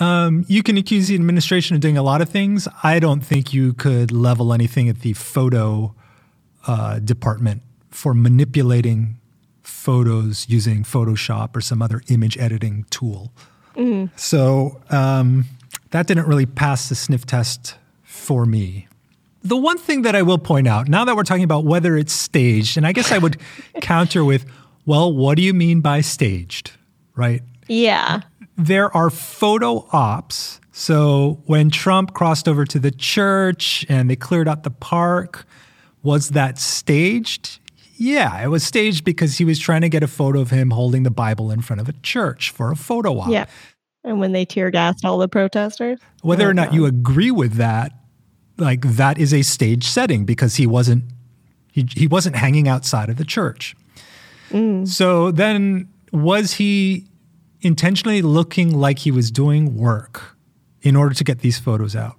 um, 0.01 0.45
you 0.49 0.65
can 0.65 0.77
accuse 0.77 1.07
the 1.07 1.15
administration 1.15 1.77
of 1.77 1.81
doing 1.81 1.97
a 1.97 2.03
lot 2.03 2.21
of 2.21 2.29
things. 2.29 2.67
I 2.83 2.99
don't 2.99 3.21
think 3.21 3.55
you 3.55 3.73
could 3.73 4.11
level 4.11 4.53
anything 4.53 4.89
at 4.89 5.01
the 5.03 5.13
photo 5.13 5.95
uh, 6.67 6.99
department 6.99 7.63
for 7.91 8.15
manipulating 8.15 9.21
photos 9.63 10.49
using 10.49 10.83
Photoshop 10.83 11.55
or 11.55 11.61
some 11.61 11.81
other 11.81 12.03
image 12.09 12.37
editing 12.37 12.85
tool. 12.91 13.31
Mm. 13.77 14.11
So 14.17 14.83
um, 14.91 15.45
that 15.91 16.07
didn't 16.07 16.27
really 16.27 16.47
pass 16.47 16.89
the 16.89 16.95
sniff 16.95 17.25
test 17.27 17.77
for 18.03 18.45
me. 18.47 18.89
The 19.43 19.57
one 19.57 19.79
thing 19.79 20.03
that 20.03 20.15
I 20.15 20.23
will 20.23 20.39
point 20.39 20.67
out, 20.67 20.89
now 20.89 21.05
that 21.05 21.17
we're 21.17 21.23
talking 21.23 21.45
about 21.45 21.65
whether 21.65 21.97
it's 21.97 22.13
staged, 22.13 22.77
and 22.77 22.87
I 22.87 22.93
guess 22.93 23.13
I 23.13 23.19
would 23.19 23.39
counter 23.81 24.25
with, 24.25 24.45
well, 24.85 25.13
what 25.13 25.37
do 25.37 25.43
you 25.43 25.55
mean 25.55 25.81
by 25.81 26.01
staged, 26.01 26.73
right? 27.15 27.43
Yeah. 27.69 28.23
There 28.57 28.95
are 28.97 29.11
photo 29.11 29.87
ops. 29.93 30.61
So 30.73 31.43
when 31.47 31.71
Trump 31.71 32.15
crossed 32.15 32.49
over 32.49 32.65
to 32.65 32.79
the 32.79 32.91
church 32.91 33.87
and 33.89 34.11
they 34.11 34.17
cleared 34.17 34.49
out 34.49 34.65
the 34.65 34.71
park, 34.71 35.47
was 36.03 36.31
that 36.31 36.59
staged? 36.59 37.59
Yeah, 37.97 38.43
it 38.43 38.47
was 38.47 38.63
staged 38.63 39.05
because 39.05 39.39
he 39.39 39.45
was 39.45 39.59
trying 39.59 39.81
to 39.81 39.89
get 39.89 40.03
a 40.03 40.09
photo 40.09 40.41
of 40.41 40.51
him 40.51 40.71
holding 40.71 41.03
the 41.03 41.11
Bible 41.11 41.51
in 41.51 41.63
front 41.63 41.81
of 41.81 41.89
a 41.89 41.93
church 41.95 42.51
for 42.51 42.71
a 42.71 42.77
photo 42.77 43.19
op. 43.19 43.31
Yeah. 43.31 43.47
And 44.05 44.21
when 44.21 44.33
they 44.33 44.45
tear 44.45 44.71
gassed 44.71 45.05
all 45.05 45.19
the 45.19 45.29
protesters? 45.29 45.99
Whether 46.23 46.47
oh, 46.47 46.51
or 46.51 46.55
not 46.55 46.69
God. 46.69 46.75
you 46.75 46.87
agree 46.87 47.31
with 47.31 47.55
that, 47.55 47.93
like 48.57 48.83
that 48.83 49.19
is 49.19 49.35
a 49.35 49.43
stage 49.43 49.85
setting 49.85 50.25
because 50.25 50.57
he 50.57 50.67
wasn't 50.67 51.05
he, 51.73 51.87
he 51.95 52.07
wasn't 52.07 52.37
hanging 52.37 52.67
outside 52.67 53.09
of 53.09 53.17
the 53.17 53.25
church. 53.25 53.77
Mm. 54.51 54.89
So 54.89 55.31
then 55.31 55.89
was 56.13 56.55
he 56.55 57.07
intentionally 57.61 58.23
looking 58.23 58.77
like 58.79 59.01
he 59.01 59.11
was 59.11 59.31
doing 59.31 59.77
work 59.77 60.37
in 60.83 60.97
order 60.97 61.15
to 61.15 61.25
get 61.25 61.41
these 61.41 61.59
photos 61.59 61.95
out? 61.95 62.17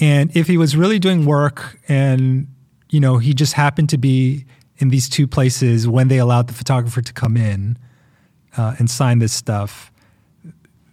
And 0.00 0.34
if 0.36 0.46
he 0.46 0.56
was 0.56 0.76
really 0.76 0.98
doing 0.98 1.24
work 1.24 1.78
and 1.88 2.48
you 2.90 3.00
know, 3.00 3.18
he 3.18 3.34
just 3.34 3.52
happened 3.52 3.90
to 3.90 3.98
be 3.98 4.46
in 4.78 4.88
these 4.88 5.08
two 5.08 5.26
places 5.26 5.88
when 5.88 6.08
they 6.08 6.18
allowed 6.18 6.46
the 6.46 6.54
photographer 6.54 7.02
to 7.02 7.12
come 7.12 7.36
in 7.36 7.76
uh, 8.56 8.76
and 8.78 8.90
sign 8.90 9.18
this 9.18 9.32
stuff, 9.32 9.92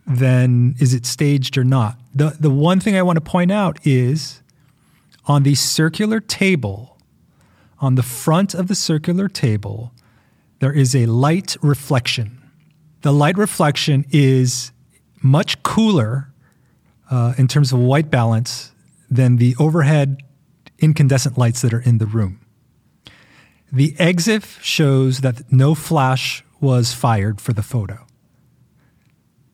then 0.07 0.75
is 0.79 0.93
it 0.93 1.05
staged 1.05 1.57
or 1.57 1.63
not? 1.63 1.97
The 2.13 2.35
the 2.39 2.51
one 2.51 2.79
thing 2.79 2.95
I 2.95 3.01
want 3.01 3.17
to 3.17 3.21
point 3.21 3.51
out 3.51 3.79
is 3.85 4.41
on 5.25 5.43
the 5.43 5.55
circular 5.55 6.19
table, 6.19 6.97
on 7.79 7.95
the 7.95 8.03
front 8.03 8.53
of 8.53 8.67
the 8.67 8.75
circular 8.75 9.27
table, 9.27 9.91
there 10.59 10.71
is 10.71 10.95
a 10.95 11.05
light 11.07 11.57
reflection. 11.62 12.41
The 13.01 13.12
light 13.12 13.38
reflection 13.38 14.05
is 14.12 14.71
much 15.21 15.62
cooler 15.63 16.31
uh, 17.09 17.33
in 17.38 17.47
terms 17.47 17.74
of 17.74 17.79
white 17.79 18.09
balance 18.09 18.71
than 19.09 19.38
the 19.38 19.55
overhead 19.59 20.21
incandescent 20.79 21.38
lights 21.38 21.62
that 21.62 21.74
are 21.74 21.81
in 21.81 21.97
the 21.97 22.05
room. 22.05 22.39
The 23.71 23.93
EXIF 23.93 24.62
shows 24.62 25.21
that 25.21 25.51
no 25.51 25.75
flash 25.75 26.43
was 26.62 26.93
fired 26.93 27.41
for 27.41 27.53
the 27.53 27.63
photo. 27.63 28.04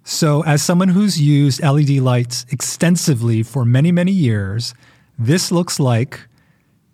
So, 0.03 0.43
as 0.43 0.63
someone 0.63 0.89
who's 0.89 1.21
used 1.21 1.61
LED 1.61 1.89
lights 1.99 2.45
extensively 2.49 3.43
for 3.43 3.65
many, 3.65 3.91
many 3.91 4.11
years, 4.11 4.73
this 5.19 5.51
looks 5.51 5.79
like 5.79 6.27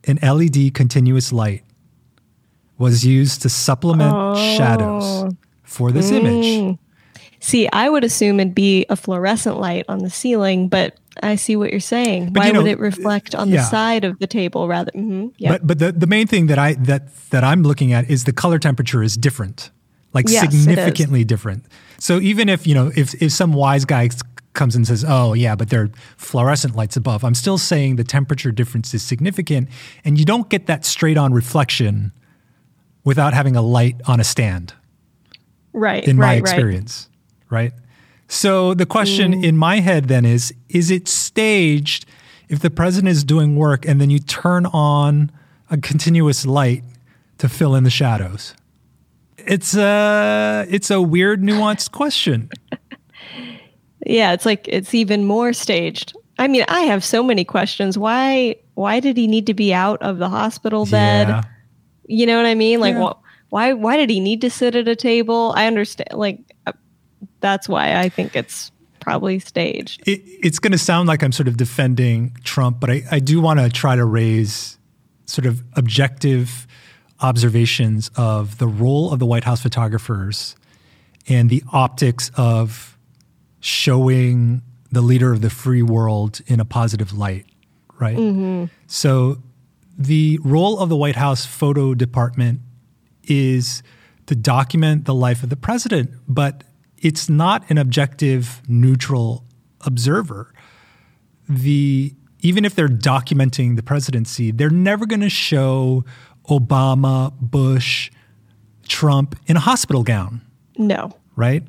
an 0.03 0.19
LED 0.21 0.73
continuous 0.73 1.31
light 1.31 1.63
was 2.77 3.05
used 3.05 3.41
to 3.41 3.49
supplement 3.49 4.13
oh. 4.13 4.35
shadows 4.57 5.33
for 5.63 5.91
this 5.91 6.11
mm. 6.11 6.19
image. 6.19 6.79
See, 7.39 7.69
I 7.71 7.87
would 7.89 8.03
assume 8.03 8.39
it'd 8.39 8.55
be 8.55 8.85
a 8.89 8.95
fluorescent 8.95 9.59
light 9.59 9.85
on 9.87 9.99
the 9.99 10.09
ceiling, 10.09 10.69
but 10.69 10.97
I 11.21 11.35
see 11.35 11.55
what 11.55 11.71
you're 11.71 11.79
saying. 11.79 12.33
But, 12.33 12.41
Why 12.41 12.47
you 12.47 12.53
know, 12.53 12.63
would 12.63 12.71
it 12.71 12.79
reflect 12.79 13.35
on 13.35 13.49
yeah. 13.49 13.57
the 13.57 13.63
side 13.63 14.03
of 14.03 14.19
the 14.19 14.27
table 14.27 14.67
rather? 14.67 14.91
Mm-hmm, 14.91 15.27
yep. 15.37 15.51
But 15.51 15.67
but 15.67 15.79
the, 15.79 15.91
the 15.91 16.07
main 16.07 16.27
thing 16.27 16.47
that 16.47 16.57
I 16.57 16.73
that 16.73 17.15
that 17.29 17.43
I'm 17.43 17.63
looking 17.63 17.93
at 17.93 18.09
is 18.09 18.23
the 18.23 18.33
color 18.33 18.59
temperature 18.59 19.03
is 19.03 19.15
different, 19.15 19.71
like 20.13 20.25
yes, 20.29 20.41
significantly 20.41 21.23
different. 21.23 21.65
So 21.99 22.19
even 22.19 22.49
if 22.49 22.65
you 22.67 22.75
know 22.75 22.91
if 22.95 23.13
if 23.21 23.31
some 23.31 23.53
wise 23.53 23.85
guy 23.85 24.09
comes 24.53 24.75
and 24.75 24.87
says, 24.87 25.05
"Oh 25.07 25.33
yeah, 25.33 25.55
but 25.55 25.69
there 25.69 25.83
are 25.83 25.89
fluorescent 26.17 26.75
lights 26.75 26.97
above," 26.97 27.23
I'm 27.23 27.35
still 27.35 27.57
saying 27.57 27.95
the 27.95 28.03
temperature 28.03 28.51
difference 28.51 28.93
is 28.93 29.03
significant, 29.03 29.69
and 30.03 30.17
you 30.17 30.25
don't 30.25 30.49
get 30.49 30.67
that 30.67 30.85
straight 30.85 31.17
on 31.17 31.33
reflection 31.33 32.11
without 33.03 33.33
having 33.33 33.55
a 33.55 33.61
light 33.61 33.95
on 34.05 34.19
a 34.19 34.23
stand. 34.23 34.73
Right. 35.73 36.07
In 36.07 36.17
my 36.17 36.33
experience, 36.33 37.07
right? 37.49 37.71
right? 37.71 37.73
So 38.27 38.73
the 38.73 38.85
question 38.85 39.33
mm. 39.33 39.43
in 39.43 39.55
my 39.55 39.79
head 39.79 40.05
then 40.05 40.25
is 40.25 40.53
is 40.69 40.91
it 40.91 41.07
staged 41.07 42.05
if 42.49 42.59
the 42.59 42.69
president 42.69 43.11
is 43.11 43.23
doing 43.23 43.55
work 43.55 43.85
and 43.85 44.01
then 44.01 44.09
you 44.09 44.19
turn 44.19 44.65
on 44.67 45.31
a 45.69 45.77
continuous 45.77 46.45
light 46.45 46.83
to 47.37 47.47
fill 47.47 47.75
in 47.75 47.83
the 47.83 47.89
shadows? 47.89 48.53
It's 49.47 49.75
a 49.75 50.65
it's 50.69 50.91
a 50.91 51.01
weird 51.01 51.41
nuanced 51.41 51.91
question. 51.91 52.49
yeah, 54.05 54.33
it's 54.33 54.45
like 54.45 54.67
it's 54.67 54.93
even 54.93 55.25
more 55.25 55.53
staged. 55.53 56.15
I 56.39 56.47
mean, 56.47 56.65
I 56.67 56.81
have 56.81 57.03
so 57.03 57.23
many 57.23 57.45
questions. 57.45 57.97
Why 57.97 58.57
why 58.75 58.99
did 58.99 59.17
he 59.17 59.25
need 59.25 59.47
to 59.47 59.53
be 59.53 59.73
out 59.73 60.01
of 60.01 60.17
the 60.17 60.29
hospital 60.29 60.85
bed? 60.85 61.29
Yeah. 61.29 61.41
You 62.05 62.25
know 62.25 62.37
what 62.37 62.45
I 62.45 62.55
mean? 62.55 62.79
Like 62.79 62.95
yeah. 62.95 63.13
why 63.49 63.73
why 63.73 63.97
did 63.97 64.09
he 64.09 64.19
need 64.19 64.41
to 64.41 64.49
sit 64.49 64.75
at 64.75 64.87
a 64.87 64.95
table? 64.95 65.53
I 65.55 65.67
understand 65.67 66.09
like 66.13 66.39
uh, 66.65 66.73
that's 67.39 67.69
why 67.69 67.97
I 67.97 68.09
think 68.09 68.35
it's 68.35 68.71
probably 68.99 69.39
staged. 69.39 70.07
It, 70.07 70.21
it's 70.25 70.59
going 70.59 70.73
to 70.73 70.77
sound 70.77 71.07
like 71.07 71.23
I'm 71.23 71.31
sort 71.31 71.47
of 71.47 71.55
defending 71.55 72.35
Trump, 72.43 72.81
but 72.81 72.89
I, 72.89 73.03
I 73.09 73.19
do 73.19 73.39
want 73.39 73.59
to 73.59 73.69
try 73.69 73.95
to 73.95 74.03
raise 74.03 74.77
sort 75.25 75.45
of 75.45 75.63
objective 75.73 76.67
observations 77.19 78.11
of 78.15 78.57
the 78.57 78.67
role 78.67 79.11
of 79.11 79.19
the 79.19 79.25
White 79.25 79.43
House 79.43 79.61
photographers 79.61 80.55
and 81.27 81.49
the 81.49 81.63
optics 81.71 82.31
of 82.35 82.97
showing 83.59 84.61
the 84.91 85.01
leader 85.01 85.33
of 85.33 85.41
the 85.41 85.49
free 85.49 85.81
world 85.81 86.41
in 86.47 86.59
a 86.59 86.65
positive 86.65 87.13
light, 87.13 87.45
right? 87.99 88.17
Mm-hmm. 88.17 88.65
So 88.87 89.37
the 89.97 90.39
role 90.43 90.79
of 90.79 90.89
the 90.89 90.95
White 90.95 91.15
House 91.15 91.45
photo 91.45 91.93
department 91.93 92.61
is 93.23 93.83
to 94.27 94.35
document 94.35 95.05
the 95.05 95.13
life 95.13 95.43
of 95.43 95.49
the 95.49 95.55
president, 95.55 96.11
but 96.27 96.63
it's 96.97 97.29
not 97.29 97.69
an 97.69 97.77
objective, 97.77 98.61
neutral 98.67 99.43
observer. 99.81 100.53
The 101.49 102.13
even 102.41 102.65
if 102.65 102.75
they're 102.75 102.87
documenting 102.87 103.75
the 103.75 103.83
presidency, 103.83 104.51
they're 104.51 104.69
never 104.69 105.07
going 105.07 105.21
to 105.21 105.29
show 105.29 106.05
Obama, 106.49 107.33
Bush, 107.39 108.11
Trump 108.87 109.35
in 109.47 109.57
a 109.57 109.59
hospital 109.59 110.03
gown. 110.03 110.41
No. 110.77 111.15
Right? 111.35 111.63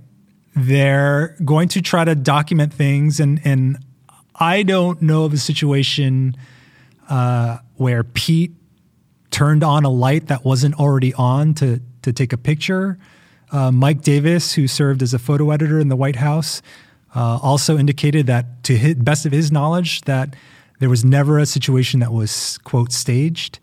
They're 0.55 1.37
going 1.45 1.69
to 1.69 1.83
try 1.83 2.05
to 2.05 2.15
document 2.15 2.73
things, 2.73 3.21
and 3.21 3.41
and 3.45 3.79
I 4.35 4.63
don't 4.63 5.01
know 5.03 5.25
of 5.25 5.33
a 5.33 5.39
situation 5.39 6.37
uh, 7.09 7.59
where 7.77 8.03
Pete 8.03 8.53
turned 9.31 9.63
on 9.63 9.85
a 9.85 9.89
light 9.89 10.29
that 10.29 10.45
wasn't 10.45 10.75
already 10.75 11.15
on 11.15 11.55
to 11.55 11.81
to 12.03 12.13
take 12.13 12.33
a 12.33 12.39
picture. 12.39 12.99
Uh, 13.51 13.71
Mike 13.71 14.03
Davis, 14.03 14.53
who 14.53 14.67
served 14.67 15.03
as 15.03 15.15
a 15.15 15.19
photo 15.19 15.51
editor 15.51 15.79
in 15.79 15.89
the 15.89 15.97
White 15.97 16.17
House, 16.17 16.61
uh, 17.15 17.39
also 17.43 17.79
indicated 17.79 18.27
that, 18.27 18.63
to 18.65 18.77
his, 18.77 18.95
best 18.97 19.25
of 19.25 19.33
his 19.33 19.51
knowledge, 19.51 20.03
that 20.03 20.37
there 20.81 20.91
was 20.91 21.05
never 21.05 21.39
a 21.39 21.47
situation 21.47 22.01
that 22.01 22.13
was 22.13 22.59
quote 22.59 22.93
staged. 22.93 23.59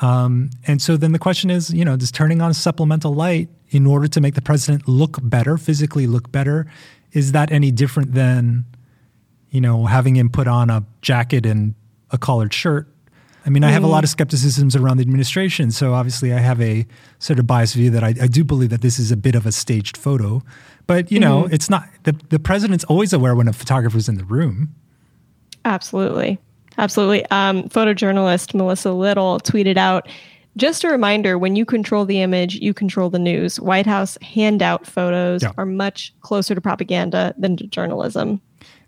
Um, 0.00 0.50
and 0.66 0.80
so 0.80 0.96
then 0.96 1.12
the 1.12 1.18
question 1.18 1.50
is, 1.50 1.72
you 1.72 1.84
know, 1.84 1.96
does 1.96 2.12
turning 2.12 2.40
on 2.40 2.54
supplemental 2.54 3.14
light 3.14 3.48
in 3.70 3.86
order 3.86 4.06
to 4.08 4.20
make 4.20 4.34
the 4.34 4.42
president 4.42 4.88
look 4.88 5.18
better, 5.22 5.58
physically 5.58 6.06
look 6.06 6.30
better, 6.30 6.66
is 7.12 7.32
that 7.32 7.50
any 7.50 7.70
different 7.70 8.14
than, 8.14 8.64
you 9.50 9.60
know, 9.60 9.86
having 9.86 10.16
him 10.16 10.30
put 10.30 10.46
on 10.46 10.70
a 10.70 10.84
jacket 11.02 11.44
and 11.44 11.74
a 12.10 12.18
collared 12.18 12.54
shirt 12.54 12.88
I 13.48 13.50
mean, 13.50 13.64
I 13.64 13.70
have 13.70 13.82
a 13.82 13.86
lot 13.86 14.04
of 14.04 14.10
skepticisms 14.10 14.76
around 14.76 14.98
the 14.98 15.02
administration. 15.02 15.70
So 15.70 15.94
obviously, 15.94 16.34
I 16.34 16.38
have 16.38 16.60
a 16.60 16.86
sort 17.18 17.38
of 17.38 17.46
biased 17.46 17.74
view 17.76 17.88
that 17.88 18.04
I, 18.04 18.08
I 18.08 18.26
do 18.26 18.44
believe 18.44 18.68
that 18.68 18.82
this 18.82 18.98
is 18.98 19.10
a 19.10 19.16
bit 19.16 19.34
of 19.34 19.46
a 19.46 19.52
staged 19.52 19.96
photo. 19.96 20.42
But, 20.86 21.10
you 21.10 21.18
know, 21.18 21.44
mm-hmm. 21.44 21.54
it's 21.54 21.70
not, 21.70 21.88
the, 22.02 22.12
the 22.28 22.38
president's 22.38 22.84
always 22.84 23.14
aware 23.14 23.34
when 23.34 23.48
a 23.48 23.54
photographer's 23.54 24.06
in 24.06 24.16
the 24.16 24.24
room. 24.24 24.74
Absolutely. 25.64 26.38
Absolutely. 26.78 27.26
Um, 27.26 27.64
photojournalist 27.64 28.54
Melissa 28.54 28.92
Lyttle 28.92 29.40
tweeted 29.40 29.76
out 29.76 30.08
just 30.56 30.84
a 30.84 30.88
reminder 30.88 31.38
when 31.38 31.56
you 31.56 31.64
control 31.64 32.04
the 32.04 32.20
image, 32.20 32.56
you 32.56 32.74
control 32.74 33.10
the 33.10 33.18
news. 33.18 33.60
White 33.60 33.86
House 33.86 34.18
handout 34.22 34.86
photos 34.86 35.42
yeah. 35.42 35.52
are 35.56 35.66
much 35.66 36.14
closer 36.20 36.54
to 36.54 36.60
propaganda 36.60 37.34
than 37.38 37.56
to 37.56 37.66
journalism. 37.66 38.40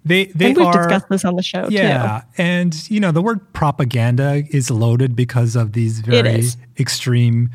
They 0.05 0.27
they 0.27 0.53
we've 0.53 0.67
are, 0.67 0.73
discussed 0.73 1.09
this 1.11 1.25
on 1.25 1.37
the 1.37 1.43
show 1.43 1.69
yeah, 1.69 2.21
too. 2.21 2.43
and 2.43 2.91
you 2.91 3.01
know 3.01 3.13
the 3.13 3.21
word 3.21 3.53
propaganda 3.53 4.45
is 4.49 4.71
loaded 4.71 5.15
because 5.15 5.57
of 5.57 5.75
these 5.75 6.01
very 6.01 6.43
extreme 6.79 7.51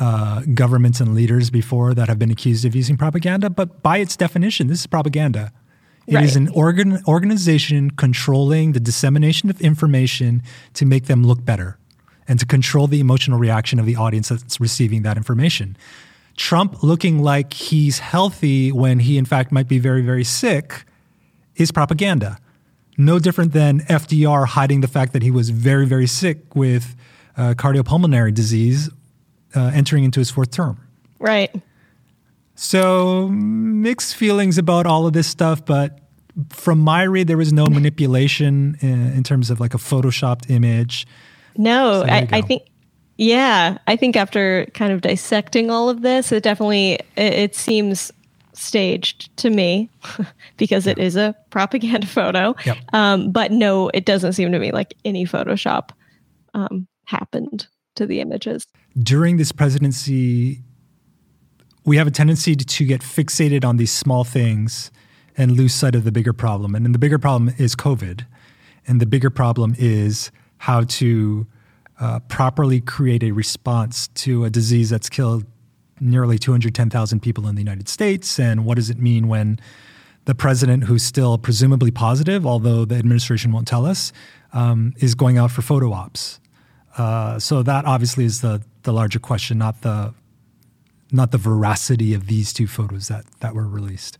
uh, 0.00 0.42
governments 0.54 1.00
and 1.00 1.14
leaders 1.14 1.50
before 1.50 1.94
that 1.94 2.08
have 2.08 2.18
been 2.18 2.32
accused 2.32 2.64
of 2.64 2.74
using 2.74 2.96
propaganda, 2.96 3.48
but 3.48 3.80
by 3.82 3.98
its 3.98 4.16
definition, 4.16 4.66
this 4.66 4.80
is 4.80 4.86
propaganda. 4.88 5.52
It 6.06 6.16
right. 6.16 6.24
is 6.24 6.36
an 6.36 6.48
organ, 6.48 7.02
organization 7.06 7.90
controlling 7.90 8.72
the 8.72 8.80
dissemination 8.80 9.48
of 9.48 9.60
information 9.60 10.42
to 10.74 10.84
make 10.84 11.06
them 11.06 11.24
look 11.24 11.44
better 11.44 11.78
and 12.28 12.38
to 12.38 12.46
control 12.46 12.86
the 12.86 13.00
emotional 13.00 13.38
reaction 13.38 13.78
of 13.78 13.86
the 13.86 13.96
audience 13.96 14.28
that's 14.28 14.60
receiving 14.60 15.02
that 15.02 15.16
information. 15.16 15.76
Trump 16.36 16.82
looking 16.82 17.22
like 17.22 17.52
he's 17.52 18.00
healthy 18.00 18.72
when 18.72 18.98
he, 18.98 19.18
in 19.18 19.24
fact, 19.24 19.52
might 19.52 19.68
be 19.68 19.78
very, 19.78 20.02
very 20.02 20.24
sick 20.24 20.84
is 21.56 21.70
propaganda. 21.70 22.38
No 22.96 23.18
different 23.18 23.52
than 23.52 23.80
FDR 23.80 24.46
hiding 24.46 24.80
the 24.80 24.88
fact 24.88 25.12
that 25.12 25.22
he 25.22 25.30
was 25.30 25.50
very, 25.50 25.86
very 25.86 26.06
sick 26.06 26.54
with 26.54 26.96
uh, 27.36 27.54
cardiopulmonary 27.54 28.32
disease 28.32 28.90
uh, 29.54 29.70
entering 29.74 30.04
into 30.04 30.20
his 30.20 30.30
fourth 30.30 30.50
term. 30.50 30.80
Right. 31.18 31.54
So 32.54 33.28
mixed 33.28 34.14
feelings 34.14 34.58
about 34.58 34.86
all 34.86 35.06
of 35.06 35.12
this 35.12 35.26
stuff, 35.26 35.64
but 35.64 35.98
from 36.50 36.80
my 36.80 37.02
read, 37.02 37.26
there 37.26 37.36
was 37.36 37.52
no 37.52 37.66
manipulation 37.66 38.76
in, 38.80 39.12
in 39.12 39.22
terms 39.22 39.50
of 39.50 39.60
like 39.60 39.74
a 39.74 39.78
photoshopped 39.78 40.50
image. 40.50 41.06
No, 41.56 42.02
so 42.04 42.12
I, 42.12 42.28
I, 42.32 42.40
think, 42.40 42.62
yeah, 43.16 43.78
I 43.86 43.96
think 43.96 44.16
after 44.16 44.66
kind 44.74 44.92
of 44.92 45.00
dissecting 45.00 45.70
all 45.70 45.88
of 45.88 46.02
this, 46.02 46.32
it 46.32 46.42
definitely 46.42 46.94
it, 47.16 47.32
it 47.34 47.54
seems 47.54 48.12
staged 48.52 49.36
to 49.36 49.50
me 49.50 49.90
because 50.56 50.86
yeah. 50.86 50.92
it 50.92 50.98
is 50.98 51.16
a 51.16 51.34
propaganda 51.50 52.06
photo. 52.08 52.54
Yep. 52.64 52.78
Um, 52.92 53.32
but 53.32 53.52
no, 53.52 53.90
it 53.94 54.04
doesn't 54.04 54.32
seem 54.34 54.52
to 54.52 54.58
me 54.58 54.72
like 54.72 54.94
any 55.04 55.24
Photoshop 55.26 55.90
um, 56.54 56.86
happened 57.04 57.66
to 57.96 58.06
the 58.06 58.20
images. 58.20 58.66
During 59.00 59.36
this 59.36 59.52
presidency, 59.52 60.62
we 61.84 61.96
have 61.96 62.06
a 62.06 62.10
tendency 62.10 62.54
to, 62.54 62.64
to 62.64 62.84
get 62.84 63.02
fixated 63.02 63.64
on 63.64 63.76
these 63.76 63.92
small 63.92 64.24
things 64.24 64.90
and 65.36 65.52
lose 65.52 65.74
sight 65.74 65.94
of 65.94 66.04
the 66.04 66.12
bigger 66.12 66.32
problem. 66.32 66.74
And, 66.74 66.86
and 66.86 66.94
the 66.94 66.98
bigger 66.98 67.18
problem 67.18 67.54
is 67.58 67.74
COVID. 67.74 68.24
And 68.86 69.00
the 69.00 69.06
bigger 69.06 69.30
problem 69.30 69.74
is 69.78 70.30
how 70.58 70.82
to 70.82 71.46
uh, 72.00 72.20
properly 72.20 72.80
create 72.80 73.22
a 73.22 73.32
response 73.32 74.08
to 74.08 74.44
a 74.44 74.50
disease 74.50 74.90
that's 74.90 75.08
killed 75.08 75.44
nearly 76.00 76.38
210,000 76.38 77.20
people 77.20 77.46
in 77.46 77.54
the 77.54 77.60
United 77.60 77.88
States. 77.88 78.38
And 78.38 78.64
what 78.64 78.76
does 78.76 78.90
it 78.90 78.98
mean 78.98 79.28
when 79.28 79.58
the 80.24 80.34
president, 80.34 80.84
who's 80.84 81.02
still 81.02 81.38
presumably 81.38 81.90
positive, 81.90 82.46
although 82.46 82.84
the 82.84 82.96
administration 82.96 83.52
won't 83.52 83.68
tell 83.68 83.86
us, 83.86 84.12
um, 84.52 84.94
is 84.98 85.14
going 85.14 85.38
out 85.38 85.50
for 85.50 85.62
photo 85.62 85.92
ops? 85.92 86.40
Uh, 86.96 87.38
so 87.38 87.62
that 87.62 87.84
obviously 87.84 88.24
is 88.24 88.40
the 88.40 88.62
the 88.84 88.92
larger 88.92 89.18
question, 89.18 89.58
not 89.58 89.80
the 89.80 90.14
not 91.14 91.30
the 91.30 91.38
veracity 91.38 92.12
of 92.12 92.26
these 92.26 92.52
two 92.52 92.66
photos 92.66 93.08
that 93.08 93.24
that 93.40 93.54
were 93.54 93.66
released. 93.66 94.18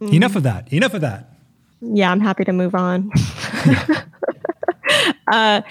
Mm. 0.00 0.14
Enough 0.14 0.36
of 0.36 0.42
that. 0.42 0.72
Enough 0.72 0.94
of 0.94 1.00
that. 1.00 1.32
Yeah, 1.80 2.10
I'm 2.10 2.20
happy 2.20 2.44
to 2.44 2.52
move 2.52 2.74
on. 2.74 3.10
uh, 5.32 5.62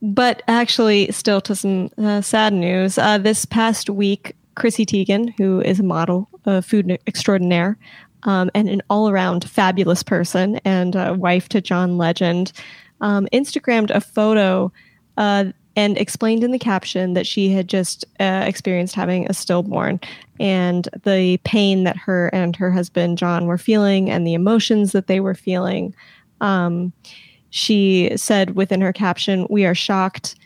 but 0.00 0.42
actually, 0.48 1.10
still 1.10 1.40
to 1.42 1.56
some 1.56 1.90
uh, 1.98 2.20
sad 2.20 2.52
news. 2.52 2.98
Uh, 2.98 3.18
this 3.18 3.44
past 3.44 3.90
week, 3.90 4.36
Chrissy 4.54 4.86
Teigen, 4.86 5.34
who 5.36 5.60
is 5.62 5.80
a 5.80 5.82
model, 5.82 6.28
a 6.44 6.62
food 6.62 6.98
extraordinaire, 7.06 7.76
um, 8.22 8.50
and 8.54 8.68
an 8.68 8.82
all 8.88 9.08
around 9.08 9.48
fabulous 9.48 10.02
person 10.02 10.60
and 10.64 10.94
wife 11.18 11.48
to 11.50 11.60
John 11.60 11.98
Legend, 11.98 12.52
um, 13.00 13.26
Instagrammed 13.32 13.90
a 13.90 14.00
photo 14.00 14.72
uh, 15.16 15.46
and 15.76 15.98
explained 15.98 16.44
in 16.44 16.52
the 16.52 16.58
caption 16.58 17.14
that 17.14 17.26
she 17.26 17.50
had 17.50 17.68
just 17.68 18.04
uh, 18.20 18.44
experienced 18.46 18.94
having 18.94 19.28
a 19.28 19.34
stillborn 19.34 20.00
and 20.40 20.88
the 21.04 21.38
pain 21.44 21.84
that 21.84 21.96
her 21.96 22.28
and 22.28 22.56
her 22.56 22.70
husband 22.70 23.18
John 23.18 23.46
were 23.46 23.58
feeling 23.58 24.10
and 24.10 24.26
the 24.26 24.34
emotions 24.34 24.92
that 24.92 25.06
they 25.06 25.20
were 25.20 25.34
feeling. 25.34 25.94
Um, 26.40 26.92
she 27.50 28.12
said 28.16 28.56
within 28.56 28.80
her 28.80 28.92
caption, 28.92 29.46
We 29.48 29.64
are 29.64 29.74
shocked 29.74 30.36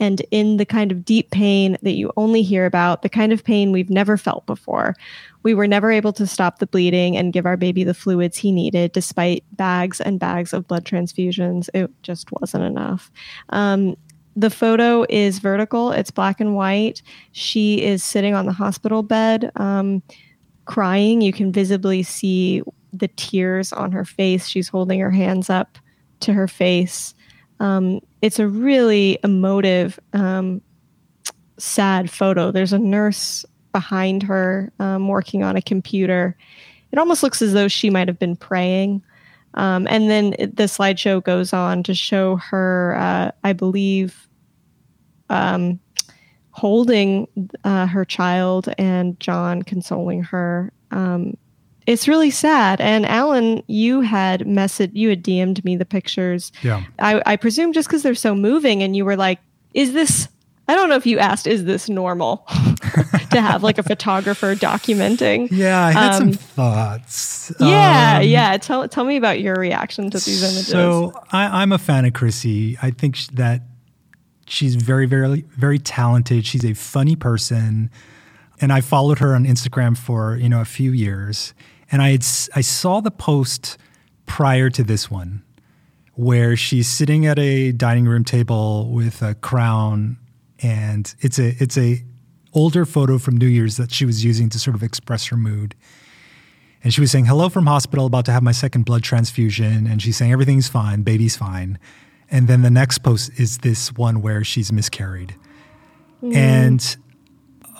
and 0.00 0.20
in 0.30 0.56
the 0.56 0.66
kind 0.66 0.90
of 0.92 1.04
deep 1.04 1.30
pain 1.30 1.76
that 1.82 1.92
you 1.92 2.12
only 2.16 2.42
hear 2.42 2.66
about, 2.66 3.02
the 3.02 3.08
kind 3.08 3.32
of 3.32 3.44
pain 3.44 3.72
we've 3.72 3.90
never 3.90 4.16
felt 4.16 4.44
before. 4.46 4.94
We 5.42 5.54
were 5.54 5.66
never 5.66 5.92
able 5.92 6.12
to 6.14 6.26
stop 6.26 6.58
the 6.58 6.66
bleeding 6.66 7.16
and 7.16 7.32
give 7.32 7.46
our 7.46 7.56
baby 7.56 7.84
the 7.84 7.94
fluids 7.94 8.36
he 8.36 8.50
needed, 8.50 8.92
despite 8.92 9.44
bags 9.52 10.00
and 10.00 10.18
bags 10.18 10.52
of 10.52 10.66
blood 10.66 10.84
transfusions. 10.84 11.68
It 11.74 11.90
just 12.02 12.30
wasn't 12.32 12.64
enough. 12.64 13.10
Um, 13.50 13.96
the 14.36 14.50
photo 14.50 15.04
is 15.08 15.38
vertical, 15.38 15.92
it's 15.92 16.10
black 16.10 16.40
and 16.40 16.54
white. 16.54 17.02
She 17.32 17.82
is 17.82 18.02
sitting 18.02 18.34
on 18.34 18.46
the 18.46 18.52
hospital 18.52 19.02
bed, 19.02 19.50
um, 19.56 20.02
crying. 20.64 21.20
You 21.20 21.32
can 21.32 21.52
visibly 21.52 22.02
see 22.02 22.62
the 22.92 23.08
tears 23.08 23.72
on 23.72 23.92
her 23.92 24.04
face. 24.04 24.46
She's 24.46 24.68
holding 24.68 25.00
her 25.00 25.10
hands 25.10 25.50
up 25.50 25.78
to 26.20 26.32
her 26.32 26.48
face. 26.48 27.14
Um, 27.60 28.00
it's 28.22 28.38
a 28.38 28.48
really 28.48 29.18
emotive, 29.22 29.98
um, 30.12 30.60
sad 31.58 32.10
photo. 32.10 32.50
There's 32.50 32.72
a 32.72 32.78
nurse 32.78 33.44
behind 33.72 34.22
her 34.22 34.72
um, 34.78 35.08
working 35.08 35.42
on 35.42 35.56
a 35.56 35.62
computer. 35.62 36.36
It 36.92 36.98
almost 36.98 37.22
looks 37.22 37.42
as 37.42 37.52
though 37.52 37.68
she 37.68 37.90
might 37.90 38.08
have 38.08 38.18
been 38.18 38.36
praying. 38.36 39.02
Um, 39.54 39.86
and 39.88 40.10
then 40.10 40.30
the 40.30 40.64
slideshow 40.64 41.22
goes 41.22 41.52
on 41.52 41.82
to 41.84 41.94
show 41.94 42.36
her, 42.36 42.96
uh, 42.98 43.30
I 43.44 43.52
believe, 43.52 44.28
um, 45.30 45.78
holding 46.50 47.26
uh, 47.64 47.86
her 47.86 48.04
child 48.04 48.68
and 48.78 49.18
John 49.20 49.62
consoling 49.62 50.22
her. 50.24 50.72
Um, 50.90 51.36
it's 51.86 52.08
really 52.08 52.30
sad. 52.30 52.80
And 52.80 53.04
Allen, 53.06 53.62
you 53.66 54.00
had 54.00 54.40
messaged, 54.40 54.92
you 54.94 55.10
had 55.10 55.22
DM'd 55.22 55.64
me 55.64 55.76
the 55.76 55.84
pictures. 55.84 56.50
Yeah. 56.62 56.82
I, 56.98 57.22
I 57.26 57.36
presume 57.36 57.72
just 57.72 57.88
because 57.88 58.02
they're 58.02 58.14
so 58.14 58.34
moving, 58.34 58.82
and 58.82 58.96
you 58.96 59.04
were 59.04 59.16
like, 59.16 59.40
"Is 59.74 59.92
this?" 59.92 60.28
I 60.66 60.74
don't 60.74 60.88
know 60.88 60.96
if 60.96 61.06
you 61.06 61.18
asked, 61.18 61.46
"Is 61.46 61.64
this 61.64 61.88
normal?" 61.88 62.46
to 63.30 63.40
have 63.40 63.62
like 63.62 63.78
a 63.78 63.82
photographer 63.82 64.54
documenting. 64.54 65.48
Yeah, 65.50 65.84
I 65.84 65.90
had 65.92 66.14
um, 66.14 66.18
some 66.18 66.32
thoughts. 66.32 67.52
Yeah, 67.60 68.18
um, 68.20 68.28
yeah. 68.28 68.56
Tell 68.56 68.88
tell 68.88 69.04
me 69.04 69.16
about 69.16 69.40
your 69.40 69.56
reaction 69.56 70.10
to 70.10 70.18
these 70.18 70.42
images. 70.42 70.68
So 70.68 71.12
I, 71.32 71.62
am 71.62 71.72
a 71.72 71.78
fan 71.78 72.04
of 72.04 72.12
Chrissy. 72.12 72.78
I 72.80 72.90
think 72.90 73.18
that 73.34 73.62
she's 74.46 74.76
very, 74.76 75.06
very, 75.06 75.42
very 75.56 75.78
talented. 75.78 76.46
She's 76.46 76.64
a 76.64 76.74
funny 76.74 77.16
person, 77.16 77.90
and 78.60 78.72
I 78.72 78.80
followed 78.80 79.18
her 79.18 79.34
on 79.34 79.44
Instagram 79.44 79.96
for 79.96 80.36
you 80.36 80.48
know 80.48 80.60
a 80.60 80.66
few 80.66 80.92
years 80.92 81.54
and 81.94 82.02
I 82.02 82.10
had, 82.10 82.26
I 82.54 82.60
saw 82.60 83.00
the 83.00 83.12
post 83.12 83.78
prior 84.26 84.68
to 84.70 84.82
this 84.82 85.10
one 85.10 85.44
where 86.14 86.56
she's 86.56 86.88
sitting 86.88 87.24
at 87.24 87.38
a 87.38 87.70
dining 87.72 88.06
room 88.06 88.24
table 88.24 88.90
with 88.90 89.22
a 89.22 89.34
crown 89.36 90.16
and 90.64 91.14
it's 91.20 91.38
a 91.38 91.54
it's 91.62 91.76
a 91.76 92.02
older 92.54 92.86
photo 92.86 93.18
from 93.18 93.36
New 93.36 93.46
Year's 93.46 93.76
that 93.76 93.92
she 93.92 94.06
was 94.06 94.24
using 94.24 94.48
to 94.48 94.58
sort 94.58 94.74
of 94.74 94.82
express 94.82 95.26
her 95.26 95.36
mood. 95.36 95.74
And 96.82 96.92
she 96.92 97.00
was 97.00 97.10
saying, 97.10 97.26
"Hello 97.26 97.48
from 97.48 97.66
hospital, 97.66 98.06
about 98.06 98.24
to 98.26 98.32
have 98.32 98.42
my 98.42 98.52
second 98.52 98.84
blood 98.84 99.02
transfusion." 99.02 99.86
And 99.86 100.00
she's 100.00 100.16
saying 100.16 100.32
everything's 100.32 100.68
fine, 100.68 101.02
baby's 101.02 101.36
fine. 101.36 101.78
And 102.30 102.48
then 102.48 102.62
the 102.62 102.70
next 102.70 102.98
post 102.98 103.30
is 103.38 103.58
this 103.58 103.92
one 103.92 104.22
where 104.22 104.42
she's 104.42 104.72
miscarried. 104.72 105.34
Mm. 106.22 106.34
And 106.34 106.96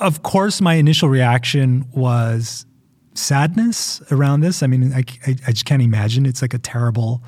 of 0.00 0.22
course, 0.22 0.60
my 0.60 0.74
initial 0.74 1.08
reaction 1.08 1.86
was 1.92 2.66
sadness 3.14 4.02
around 4.10 4.40
this. 4.40 4.62
I 4.62 4.66
mean, 4.66 4.92
I, 4.92 5.04
I, 5.26 5.36
I, 5.46 5.52
just 5.52 5.64
can't 5.64 5.80
imagine. 5.80 6.26
It's 6.26 6.42
like 6.42 6.52
a 6.52 6.58
terrible 6.58 7.22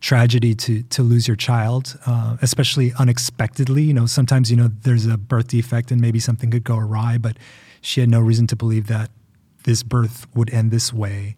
tragedy 0.00 0.54
to 0.54 0.82
to 0.84 1.02
lose 1.02 1.26
your 1.26 1.36
child, 1.36 1.98
uh, 2.06 2.36
especially 2.42 2.92
unexpectedly. 2.98 3.82
You 3.82 3.94
know, 3.94 4.06
sometimes 4.06 4.50
you 4.50 4.56
know 4.56 4.70
there's 4.82 5.06
a 5.06 5.16
birth 5.16 5.48
defect 5.48 5.90
and 5.90 6.00
maybe 6.00 6.18
something 6.18 6.50
could 6.50 6.64
go 6.64 6.76
awry, 6.76 7.18
but 7.18 7.36
she 7.80 8.00
had 8.00 8.08
no 8.08 8.20
reason 8.20 8.46
to 8.48 8.56
believe 8.56 8.86
that 8.88 9.10
this 9.64 9.82
birth 9.82 10.26
would 10.34 10.52
end 10.52 10.70
this 10.70 10.92
way. 10.92 11.36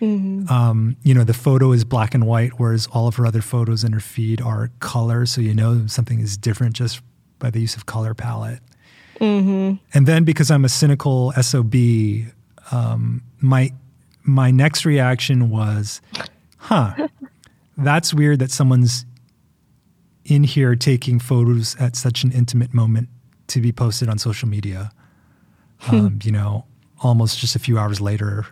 Mm-hmm. 0.00 0.52
Um, 0.52 0.96
you 1.02 1.14
know, 1.14 1.24
the 1.24 1.34
photo 1.34 1.72
is 1.72 1.84
black 1.84 2.14
and 2.14 2.26
white, 2.26 2.58
whereas 2.58 2.86
all 2.92 3.08
of 3.08 3.16
her 3.16 3.26
other 3.26 3.40
photos 3.40 3.82
in 3.82 3.92
her 3.92 4.00
feed 4.00 4.40
are 4.42 4.70
color, 4.80 5.24
so 5.26 5.40
you 5.40 5.54
know 5.54 5.86
something 5.86 6.20
is 6.20 6.36
different 6.36 6.74
just 6.74 7.00
by 7.38 7.50
the 7.50 7.60
use 7.60 7.76
of 7.76 7.86
color 7.86 8.14
palette. 8.14 8.60
Mm-hmm. 9.20 9.76
And 9.94 10.06
then 10.06 10.24
because 10.24 10.50
I'm 10.50 10.64
a 10.64 10.68
cynical 10.68 11.32
SOB, 11.32 11.74
um, 12.70 13.22
my 13.40 13.72
my 14.22 14.50
next 14.50 14.84
reaction 14.84 15.48
was, 15.48 16.02
"Huh, 16.58 17.08
that's 17.76 18.14
weird 18.14 18.38
that 18.38 18.50
someone's 18.50 19.04
in 20.24 20.44
here 20.44 20.74
taking 20.74 21.18
photos 21.20 21.76
at 21.76 21.94
such 21.94 22.24
an 22.24 22.32
intimate 22.32 22.74
moment 22.74 23.08
to 23.48 23.60
be 23.60 23.72
posted 23.72 24.08
on 24.08 24.18
social 24.18 24.48
media." 24.48 24.90
Um, 25.88 26.18
you 26.22 26.32
know, 26.32 26.64
almost 27.02 27.38
just 27.38 27.54
a 27.54 27.58
few 27.58 27.78
hours 27.78 28.00
later, 28.00 28.46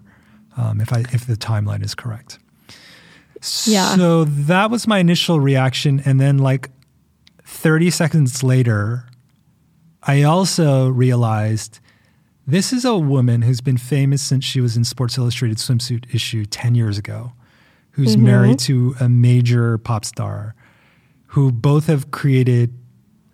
um, 0.57 0.81
if 0.81 0.93
I 0.93 1.01
if 1.13 1.27
the 1.27 1.37
timeline 1.37 1.83
is 1.85 1.95
correct. 1.95 2.39
Yeah. 3.67 3.97
So 3.97 4.25
that 4.25 4.71
was 4.71 4.87
my 4.87 4.99
initial 4.99 5.41
reaction, 5.41 6.03
and 6.05 6.21
then 6.21 6.39
like 6.39 6.71
thirty 7.45 7.91
seconds 7.91 8.43
later, 8.43 9.07
I 10.03 10.23
also 10.23 10.89
realized 10.89 11.81
this 12.47 12.73
is 12.73 12.85
a 12.85 12.97
woman 12.97 13.43
who's 13.43 13.63
been 13.63 13.79
famous 13.79 14.23
since 14.23 14.45
she 14.45 14.61
was 14.61 14.77
in 14.77 14.85
Sports 14.85 15.17
Illustrated 15.17 15.57
swimsuit 15.57 16.15
issue 16.15 16.45
10 16.45 16.75
years 16.75 16.99
ago, 16.99 17.33
who's 17.95 18.17
mm-hmm. 18.17 18.27
married 18.27 18.59
to 18.59 18.95
a 19.01 19.09
major 19.09 19.79
pop 19.79 20.05
star, 20.05 20.55
who 21.29 21.53
both 21.53 21.87
have 21.87 22.11
created 22.11 22.73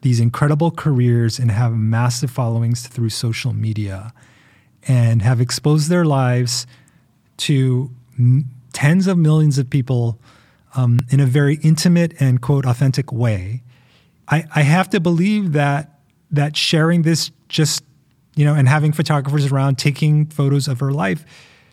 these 0.02 0.20
incredible 0.20 0.70
careers 0.70 1.38
and 1.38 1.50
have 1.50 1.74
massive 1.74 2.30
followings 2.30 2.86
through 2.86 3.08
social 3.10 3.52
media 3.52 4.12
and 4.86 5.22
have 5.22 5.40
exposed 5.40 5.90
their 5.90 6.04
lives 6.04 6.66
to 7.36 7.90
m- 8.18 8.50
tens 8.72 9.06
of 9.06 9.18
millions 9.18 9.58
of 9.58 9.68
people 9.68 10.18
um, 10.74 11.00
in 11.10 11.20
a 11.20 11.26
very 11.26 11.56
intimate 11.56 12.14
and 12.20 12.40
quote 12.40 12.64
authentic 12.64 13.12
way. 13.12 13.62
I, 14.28 14.44
I 14.54 14.62
have 14.62 14.88
to 14.90 15.00
believe 15.00 15.52
that 15.52 15.98
that 16.30 16.56
sharing 16.56 17.02
this 17.02 17.30
just 17.48 17.82
you 18.36 18.44
know 18.44 18.54
and 18.54 18.68
having 18.68 18.92
photographers 18.92 19.50
around 19.50 19.78
taking 19.78 20.26
photos 20.26 20.68
of 20.68 20.80
her 20.80 20.92
life 20.92 21.24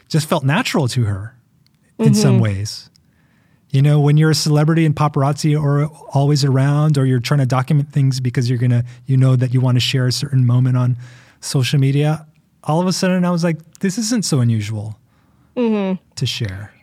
just 0.09 0.27
felt 0.27 0.43
natural 0.43 0.87
to 0.87 1.03
her 1.03 1.36
in 1.99 2.05
mm-hmm. 2.05 2.13
some 2.13 2.39
ways. 2.39 2.89
You 3.69 3.81
know, 3.81 3.99
when 3.99 4.15
you're 4.15 4.31
a 4.31 4.35
celebrity 4.35 4.85
and 4.85 4.95
paparazzi 4.95 5.59
are 5.61 5.85
always 6.13 6.45
around, 6.45 6.97
or 6.97 7.05
you're 7.05 7.19
trying 7.19 7.41
to 7.41 7.45
document 7.45 7.91
things 7.91 8.19
because 8.19 8.49
you're 8.49 8.59
gonna, 8.59 8.85
you 9.05 9.17
know, 9.17 9.35
that 9.35 9.53
you 9.53 9.59
want 9.59 9.75
to 9.75 9.81
share 9.81 10.07
a 10.07 10.11
certain 10.11 10.45
moment 10.45 10.77
on 10.77 10.97
social 11.41 11.79
media. 11.79 12.25
All 12.63 12.81
of 12.81 12.87
a 12.87 12.93
sudden, 12.93 13.25
I 13.25 13.31
was 13.31 13.43
like, 13.43 13.79
this 13.79 13.97
isn't 13.97 14.25
so 14.25 14.39
unusual 14.39 14.99
mm-hmm. 15.55 16.01
to 16.15 16.25
share. 16.25 16.73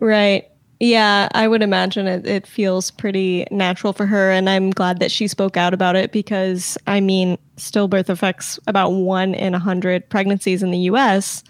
Right. 0.00 0.50
Yeah, 0.80 1.28
I 1.32 1.46
would 1.46 1.62
imagine 1.62 2.06
it, 2.06 2.26
it 2.26 2.46
feels 2.46 2.90
pretty 2.90 3.46
natural 3.50 3.92
for 3.92 4.06
her. 4.06 4.30
And 4.30 4.48
I'm 4.48 4.70
glad 4.70 4.98
that 5.00 5.12
she 5.12 5.28
spoke 5.28 5.58
out 5.58 5.74
about 5.74 5.94
it 5.94 6.10
because, 6.10 6.78
I 6.86 7.00
mean, 7.00 7.36
stillbirth 7.56 8.08
affects 8.08 8.58
about 8.66 8.90
one 8.90 9.34
in 9.34 9.54
a 9.54 9.58
100 9.58 10.08
pregnancies 10.08 10.62
in 10.62 10.70
the 10.70 10.78
US. 10.78 11.44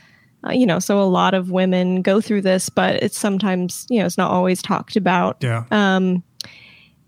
Uh, 0.46 0.52
you 0.52 0.66
know, 0.66 0.78
so 0.78 1.00
a 1.00 1.04
lot 1.04 1.34
of 1.34 1.50
women 1.50 2.02
go 2.02 2.20
through 2.20 2.42
this, 2.42 2.68
but 2.68 3.02
it's 3.02 3.18
sometimes, 3.18 3.86
you 3.90 3.98
know, 3.98 4.06
it's 4.06 4.16
not 4.16 4.30
always 4.30 4.62
talked 4.62 4.96
about. 4.96 5.36
Yeah. 5.40 5.64
Um, 5.70 6.22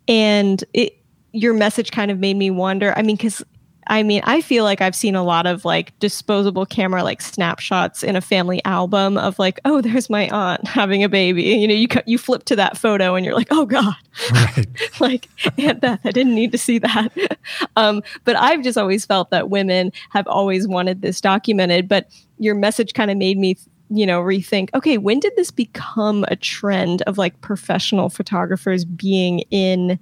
and 0.07 0.63
it, 0.75 0.99
your 1.33 1.55
message 1.55 1.91
kind 1.91 2.11
of 2.11 2.19
made 2.19 2.37
me 2.37 2.51
wonder. 2.51 2.93
I 2.97 3.03
mean, 3.03 3.17
because 3.17 3.43
I 3.89 4.03
mean, 4.03 4.23
I 4.25 4.41
feel 4.41 4.65
like 4.65 4.81
I've 4.81 4.95
seen 4.95 5.15
a 5.15 5.25
lot 5.25 5.47
of 5.47 5.65
like 5.65 5.99
disposable 5.99 6.67
camera 6.67 7.03
like 7.03 7.21
snapshots 7.21 8.03
in 8.03 8.17
a 8.17 8.21
family 8.21 8.65
album 8.65 9.17
of 9.17 9.39
like, 9.39 9.61
oh, 9.65 9.81
there's 9.81 10.09
my 10.09 10.29
aunt 10.29 10.67
having 10.69 11.03
a 11.03 11.09
baby. 11.09 11.43
You 11.43 11.69
know, 11.69 11.75
you 11.75 11.89
you 12.07 12.19
flip 12.19 12.45
to 12.45 12.57
that 12.57 12.77
photo 12.77 13.15
and 13.15 13.25
you're 13.25 13.35
like, 13.35 13.49
oh 13.51 13.67
god, 13.67 13.95
right. 14.33 14.67
like 15.01 15.29
Aunt 15.59 15.81
Beth, 15.81 16.01
I 16.05 16.11
didn't 16.11 16.35
need 16.35 16.53
to 16.53 16.59
see 16.59 16.79
that. 16.79 17.39
um, 17.77 18.03
but 18.25 18.37
I've 18.37 18.63
just 18.63 18.79
always 18.79 19.05
felt 19.05 19.31
that 19.31 19.51
women 19.51 19.93
have 20.11 20.27
always 20.27 20.69
wanted 20.69 21.03
this 21.03 21.21
documented. 21.21 21.89
But 21.89 22.11
your 22.39 22.55
message 22.55 22.95
kind 22.95 23.11
of 23.11 23.17
made 23.17 23.39
me 23.39 23.57
you 23.95 24.07
know 24.07 24.23
rethink 24.23 24.71
okay 24.73 24.97
when 24.97 25.21
did 25.21 25.35
this 25.37 25.51
become 25.51 26.25
a 26.29 26.37
trend 26.37 27.03
of 27.03 27.19
like 27.19 27.39
professional 27.43 28.09
photographers 28.09 28.87
being 28.87 29.41
in 29.51 29.99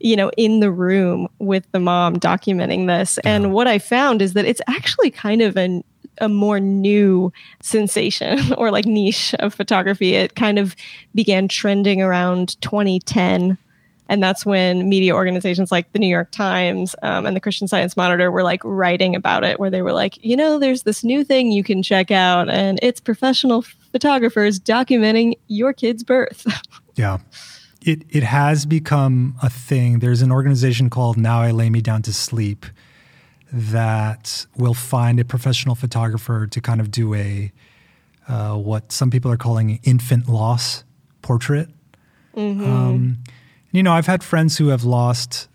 you 0.00 0.16
know, 0.16 0.30
in 0.36 0.60
the 0.60 0.70
room 0.70 1.28
with 1.38 1.70
the 1.72 1.80
mom 1.80 2.16
documenting 2.16 2.86
this. 2.86 3.18
Yeah. 3.24 3.36
And 3.36 3.52
what 3.52 3.66
I 3.66 3.78
found 3.78 4.22
is 4.22 4.34
that 4.34 4.44
it's 4.44 4.60
actually 4.66 5.10
kind 5.10 5.42
of 5.42 5.56
an 5.56 5.82
a 6.20 6.28
more 6.28 6.60
new 6.60 7.32
sensation 7.62 8.52
or 8.58 8.70
like 8.70 8.86
niche 8.86 9.34
of 9.38 9.54
photography. 9.54 10.14
It 10.14 10.34
kind 10.34 10.58
of 10.58 10.74
began 11.14 11.48
trending 11.48 12.00
around 12.00 12.60
2010. 12.62 13.58
And 14.08 14.22
that's 14.22 14.46
when 14.46 14.88
media 14.88 15.14
organizations 15.14 15.72
like 15.72 15.92
the 15.92 15.98
New 15.98 16.06
York 16.06 16.30
Times 16.30 16.94
um, 17.02 17.26
and 17.26 17.34
the 17.34 17.40
Christian 17.40 17.66
Science 17.66 17.96
Monitor 17.96 18.30
were 18.30 18.44
like 18.44 18.60
writing 18.62 19.16
about 19.16 19.42
it, 19.42 19.58
where 19.58 19.68
they 19.68 19.82
were 19.82 19.92
like, 19.92 20.24
you 20.24 20.36
know, 20.36 20.60
there's 20.60 20.84
this 20.84 21.02
new 21.02 21.24
thing 21.24 21.50
you 21.50 21.64
can 21.64 21.82
check 21.82 22.12
out, 22.12 22.48
and 22.48 22.78
it's 22.82 23.00
professional 23.00 23.62
photographers 23.90 24.60
documenting 24.60 25.34
your 25.48 25.72
kid's 25.72 26.02
birth. 26.02 26.46
Yeah 26.98 27.18
it 27.86 28.02
it 28.10 28.24
has 28.24 28.66
become 28.66 29.36
a 29.42 29.48
thing. 29.48 30.00
There's 30.00 30.20
an 30.20 30.32
organization 30.32 30.90
called 30.90 31.16
Now 31.16 31.40
I 31.40 31.52
Lay 31.52 31.70
Me 31.70 31.80
Down 31.80 32.02
to 32.02 32.12
Sleep 32.12 32.66
that 33.52 34.44
will 34.56 34.74
find 34.74 35.20
a 35.20 35.24
professional 35.24 35.76
photographer 35.76 36.48
to 36.48 36.60
kind 36.60 36.80
of 36.80 36.90
do 36.90 37.14
a 37.14 37.52
uh, 38.28 38.56
what 38.56 38.90
some 38.90 39.08
people 39.08 39.30
are 39.30 39.36
calling 39.36 39.78
infant 39.84 40.28
loss 40.28 40.82
portrait. 41.22 41.68
Mm-hmm. 42.36 42.64
Um, 42.64 43.18
you 43.70 43.84
know, 43.84 43.92
I've 43.92 44.06
had 44.06 44.24
friends 44.24 44.58
who 44.58 44.68
have 44.68 44.82
lost 44.82 45.48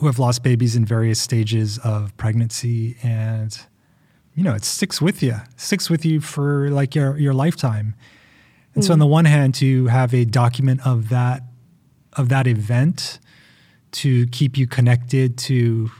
who 0.00 0.06
have 0.06 0.18
lost 0.18 0.42
babies 0.42 0.74
in 0.74 0.84
various 0.84 1.20
stages 1.20 1.78
of 1.78 2.14
pregnancy, 2.16 2.96
and 3.04 3.56
you 4.34 4.42
know, 4.42 4.54
it 4.54 4.64
sticks 4.64 5.00
with 5.00 5.22
you, 5.22 5.36
sticks 5.56 5.88
with 5.88 6.04
you 6.04 6.20
for 6.20 6.70
like 6.70 6.96
your 6.96 7.16
your 7.18 7.32
lifetime. 7.32 7.94
And 8.74 8.82
mm. 8.82 8.86
so 8.86 8.92
on 8.92 8.98
the 8.98 9.06
one 9.06 9.24
hand, 9.24 9.54
to 9.56 9.86
have 9.86 10.12
a 10.14 10.24
document 10.24 10.86
of 10.86 11.08
that 11.08 11.42
of 12.14 12.28
that 12.28 12.46
event 12.46 13.18
to 13.90 14.26
keep 14.28 14.56
you 14.56 14.66
connected 14.66 15.36
to 15.36 15.90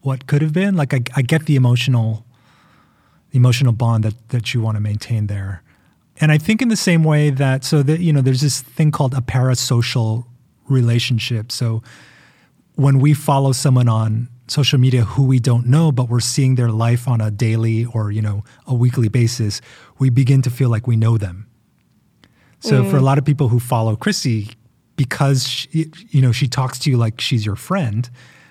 what 0.00 0.26
could 0.26 0.42
have 0.42 0.52
been, 0.52 0.76
like 0.76 0.94
I, 0.94 1.00
I 1.16 1.22
get 1.22 1.46
the 1.46 1.56
emotional 1.56 2.26
the 3.30 3.38
emotional 3.38 3.72
bond 3.72 4.04
that 4.04 4.28
that 4.28 4.54
you 4.54 4.60
want 4.60 4.76
to 4.76 4.80
maintain 4.80 5.26
there. 5.26 5.62
And 6.20 6.30
I 6.30 6.38
think 6.38 6.60
in 6.60 6.68
the 6.68 6.76
same 6.76 7.04
way 7.04 7.30
that 7.30 7.64
so 7.64 7.82
that 7.82 8.00
you 8.00 8.12
know 8.12 8.20
there's 8.20 8.42
this 8.42 8.60
thing 8.60 8.90
called 8.90 9.14
a 9.14 9.20
parasocial 9.20 10.26
relationship. 10.68 11.50
So 11.50 11.82
when 12.74 12.98
we 12.98 13.14
follow 13.14 13.52
someone 13.52 13.88
on 13.88 14.28
social 14.48 14.78
media 14.78 15.02
who 15.02 15.24
we 15.24 15.38
don't 15.38 15.66
know 15.66 15.92
but 15.92 16.08
we're 16.08 16.20
seeing 16.20 16.56
their 16.56 16.70
life 16.70 17.08
on 17.08 17.20
a 17.20 17.30
daily 17.30 17.86
or 17.86 18.10
you 18.10 18.20
know 18.20 18.44
a 18.66 18.74
weekly 18.74 19.08
basis, 19.08 19.60
we 19.98 20.10
begin 20.10 20.42
to 20.42 20.50
feel 20.50 20.68
like 20.68 20.86
we 20.86 20.96
know 20.96 21.16
them 21.16 21.46
so 22.62 22.82
mm. 22.82 22.90
for 22.90 22.96
a 22.96 23.00
mm. 23.00 23.04
lot 23.04 23.18
of 23.18 23.24
people 23.24 23.48
who 23.48 23.58
follow 23.58 23.96
Chrissy, 23.96 24.50
because 24.96 25.46
she, 25.46 25.90
you 26.10 26.22
know 26.22 26.32
she 26.32 26.48
talks 26.48 26.78
to 26.80 26.90
you 26.90 26.96
like 26.96 27.20
she's 27.20 27.44
your 27.44 27.56
friend, 27.56 28.08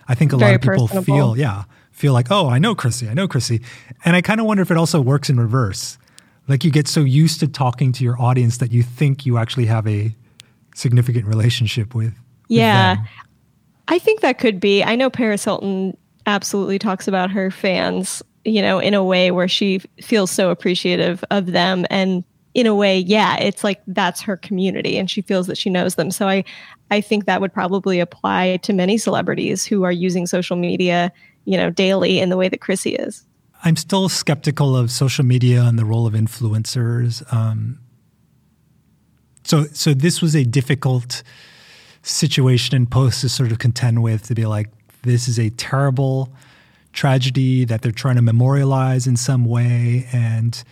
I 0.08 0.16
think 0.16 0.34
a 0.34 0.38
Very 0.38 0.52
lot 0.52 0.56
of 0.56 0.62
people 0.62 0.88
personable. 0.88 1.04
feel 1.04 1.38
yeah 1.38 1.64
feel 1.92 2.14
like 2.14 2.28
oh 2.30 2.50
I 2.50 2.60
know 2.60 2.76
Chrissy 2.76 3.08
I 3.08 3.14
know 3.14 3.28
Chrissy, 3.28 3.62
and 4.06 4.16
I 4.16 4.22
kind 4.22 4.40
of 4.40 4.46
wonder 4.46 4.62
if 4.62 4.72
it 4.72 4.78
also 4.78 5.02
works 5.02 5.30
in 5.30 5.40
reverse. 5.40 5.98
Like 6.48 6.64
you 6.64 6.72
get 6.72 6.88
so 6.88 7.02
used 7.02 7.40
to 7.40 7.48
talking 7.48 7.92
to 7.94 8.04
your 8.04 8.20
audience 8.22 8.58
that 8.58 8.72
you 8.72 8.84
think 8.84 9.26
you 9.26 9.38
actually 9.38 9.68
have 9.68 9.88
a 9.88 10.14
significant 10.76 11.26
relationship 11.26 11.94
with. 11.94 12.08
with 12.08 12.16
yeah, 12.50 12.96
them. 12.96 13.06
I 13.88 14.00
think 14.00 14.22
that 14.22 14.40
could 14.40 14.60
be. 14.60 14.84
I 14.84 14.96
know 14.96 15.10
Paris 15.10 15.46
Hilton 15.46 15.96
absolutely 16.26 16.80
talks 16.80 17.08
about 17.08 17.32
her 17.32 17.52
fans 17.52 18.24
you 18.46 18.62
know, 18.62 18.80
in 18.80 18.94
a 18.94 19.04
way 19.04 19.32
where 19.32 19.48
she 19.48 19.80
feels 20.02 20.32
so 20.32 20.50
appreciative 20.50 21.24
of 21.30 21.48
them 21.48 21.86
and 21.90 22.24
in 22.54 22.68
a 22.68 22.76
way, 22.76 23.00
yeah, 23.00 23.38
it's 23.38 23.64
like 23.64 23.82
that's 23.88 24.22
her 24.22 24.36
community 24.36 24.98
and 24.98 25.10
she 25.10 25.22
feels 25.22 25.48
that 25.48 25.58
she 25.58 25.70
knows 25.70 25.96
them. 25.96 26.12
So 26.12 26.28
I 26.28 26.44
I 26.90 27.00
think 27.00 27.26
that 27.26 27.40
would 27.40 27.54
probably 27.54 28.00
apply 28.00 28.58
to 28.64 28.74
many 28.74 28.98
celebrities 28.98 29.66
who 29.66 29.84
are 29.84 29.92
using 29.92 30.28
social 30.28 30.58
media, 30.58 31.12
you 31.46 31.58
know, 31.58 31.70
daily 31.70 32.20
in 32.20 32.30
the 32.30 32.38
way 32.38 32.50
that 32.50 32.60
Chrissy 32.60 32.96
is. 32.96 33.26
I'm 33.64 33.76
still 33.76 34.10
skeptical 34.10 34.76
of 34.76 34.92
social 34.92 35.24
media 35.24 35.64
and 35.64 35.80
the 35.80 35.86
role 35.86 36.06
of 36.06 36.14
influencers. 36.14 37.24
Um, 37.34 37.80
so 39.44 39.66
so 39.72 39.94
this 39.94 40.22
was 40.22 40.36
a 40.36 40.44
difficult 40.44 41.24
situation 42.04 42.76
and 42.76 42.90
post 42.90 43.22
to 43.22 43.30
sort 43.30 43.52
of 43.52 43.60
contend 43.60 44.04
with 44.04 44.24
to 44.28 44.36
be 44.36 44.46
like, 44.46 44.70
this 45.04 45.28
is 45.28 45.40
a 45.40 45.50
terrible 45.52 46.34
tragedy 46.92 47.64
that 47.64 47.82
they're 47.82 47.92
trying 47.92 48.18
to 48.18 48.22
memorialize 48.22 49.08
in 49.08 49.16
some 49.16 49.46
way 49.46 50.08
and 50.12 50.64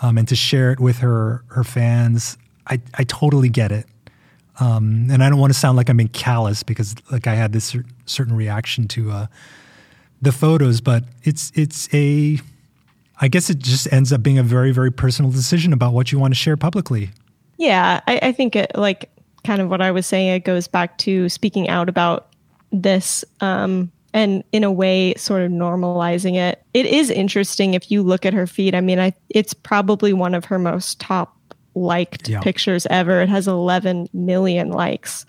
um, 0.00 0.18
and 0.18 0.26
to 0.28 0.36
share 0.36 0.72
it 0.72 0.80
with 0.80 0.98
her 0.98 1.44
her 1.48 1.64
fans. 1.64 2.38
I 2.66 2.80
I 2.94 3.04
totally 3.04 3.48
get 3.48 3.72
it, 3.72 3.86
um, 4.58 5.08
and 5.10 5.22
I 5.22 5.28
don't 5.28 5.38
want 5.38 5.52
to 5.52 5.58
sound 5.58 5.76
like 5.76 5.88
I'm 5.88 5.96
being 5.96 6.08
callous 6.08 6.62
because 6.62 6.94
like 7.10 7.26
I 7.26 7.34
had 7.34 7.52
this 7.52 7.76
certain 8.06 8.34
reaction 8.34 8.88
to 8.88 9.10
uh, 9.10 9.26
the 10.22 10.32
photos, 10.32 10.80
but 10.80 11.04
it's 11.22 11.52
it's 11.54 11.92
a 11.94 12.38
I 13.20 13.28
guess 13.28 13.50
it 13.50 13.58
just 13.58 13.92
ends 13.92 14.12
up 14.12 14.22
being 14.22 14.38
a 14.38 14.42
very 14.42 14.72
very 14.72 14.90
personal 14.90 15.30
decision 15.30 15.72
about 15.72 15.92
what 15.92 16.12
you 16.12 16.18
want 16.18 16.32
to 16.32 16.38
share 16.38 16.56
publicly. 16.56 17.10
Yeah, 17.56 18.00
I, 18.06 18.18
I 18.22 18.32
think 18.32 18.56
it 18.56 18.72
like 18.74 19.10
kind 19.44 19.60
of 19.60 19.68
what 19.68 19.80
I 19.80 19.90
was 19.90 20.06
saying. 20.06 20.28
It 20.28 20.44
goes 20.44 20.68
back 20.68 20.96
to 20.98 21.28
speaking 21.28 21.68
out 21.68 21.88
about 21.88 22.28
this 22.72 23.24
um, 23.40 23.90
and 24.12 24.42
in 24.52 24.64
a 24.64 24.72
way 24.72 25.14
sort 25.14 25.42
of 25.42 25.50
normalizing 25.50 26.34
it. 26.36 26.62
It 26.74 26.86
is 26.86 27.10
interesting 27.10 27.74
if 27.74 27.90
you 27.90 28.02
look 28.02 28.26
at 28.26 28.34
her 28.34 28.46
feed. 28.46 28.74
I 28.74 28.80
mean, 28.80 28.98
I 28.98 29.14
it's 29.28 29.54
probably 29.54 30.12
one 30.12 30.34
of 30.34 30.44
her 30.46 30.58
most 30.58 31.00
top 31.00 31.36
liked 31.74 32.28
yeah. 32.28 32.40
pictures 32.40 32.86
ever. 32.90 33.20
It 33.20 33.28
has 33.28 33.46
11 33.46 34.08
million 34.12 34.70
likes. 34.70 35.24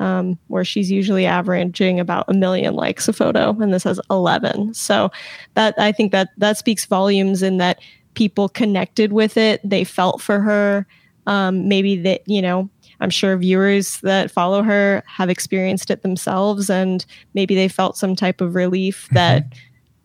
Um, 0.00 0.38
where 0.48 0.66
she's 0.66 0.90
usually 0.90 1.24
averaging 1.24 1.98
about 1.98 2.26
a 2.28 2.34
million 2.34 2.74
likes 2.74 3.08
a 3.08 3.12
photo, 3.12 3.56
and 3.58 3.72
this 3.72 3.84
has 3.84 3.98
11. 4.10 4.74
So 4.74 5.10
that 5.54 5.74
I 5.78 5.92
think 5.92 6.12
that 6.12 6.28
that 6.36 6.58
speaks 6.58 6.84
volumes 6.84 7.42
in 7.42 7.56
that 7.56 7.80
people 8.14 8.48
connected 8.48 9.12
with 9.12 9.36
it. 9.36 9.60
They 9.64 9.84
felt 9.84 10.20
for 10.20 10.40
her. 10.40 10.86
Um, 11.26 11.68
maybe 11.68 11.96
that 12.02 12.22
you 12.26 12.42
know 12.42 12.68
I'm 13.00 13.10
sure 13.10 13.36
viewers 13.36 14.00
that 14.00 14.30
follow 14.30 14.62
her 14.62 15.02
have 15.06 15.30
experienced 15.30 15.90
it 15.90 16.02
themselves 16.02 16.68
and 16.68 17.04
maybe 17.34 17.54
they 17.54 17.68
felt 17.68 17.96
some 17.96 18.16
type 18.16 18.40
of 18.40 18.54
relief 18.54 19.04
mm-hmm. 19.06 19.14
that 19.14 19.44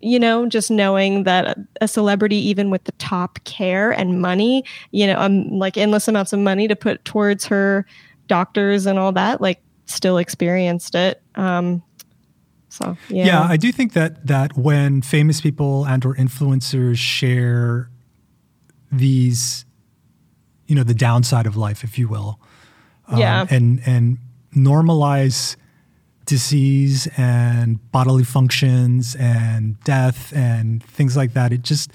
you 0.04 0.20
know, 0.20 0.46
just 0.46 0.70
knowing 0.70 1.24
that 1.24 1.58
a 1.80 1.88
celebrity, 1.88 2.36
even 2.36 2.70
with 2.70 2.84
the 2.84 2.92
top 2.94 3.42
care 3.46 3.92
and 3.92 4.22
money, 4.22 4.66
you 4.92 5.08
know, 5.08 5.18
um, 5.18 5.48
like 5.48 5.78
endless 5.78 6.10
amounts 6.10 6.34
of 6.34 6.40
money 6.40 6.68
to 6.68 6.76
put 6.76 7.06
towards 7.06 7.46
her 7.46 7.86
doctors 8.28 8.86
and 8.86 9.00
all 9.00 9.14
that, 9.14 9.40
like 9.40 9.62
still 9.86 10.18
experienced 10.18 10.94
it. 10.94 11.22
Um, 11.36 11.82
so 12.68 12.98
yeah. 13.08 13.26
yeah, 13.26 13.42
I 13.44 13.56
do 13.56 13.72
think 13.72 13.94
that 13.94 14.28
that 14.28 14.58
when 14.58 15.02
famous 15.02 15.40
people 15.40 15.86
and 15.86 16.04
or 16.04 16.16
influencers 16.16 16.98
share 16.98 17.90
these, 18.92 19.64
you 20.68 20.76
know, 20.76 20.84
the 20.84 20.94
downside 20.94 21.46
of 21.46 21.56
life, 21.56 21.84
if 21.86 21.98
you 21.98 22.10
will, 22.10 22.42
um, 23.08 23.20
yeah, 23.20 23.46
and 23.50 23.82
and 23.86 24.18
normalize 24.56 25.56
disease 26.26 27.08
and 27.18 27.92
bodily 27.92 28.24
functions 28.24 29.16
and 29.16 29.80
death 29.84 30.32
and 30.34 30.84
things 30.84 31.18
like 31.18 31.34
that. 31.34 31.52
It 31.52 31.62
just 31.62 31.92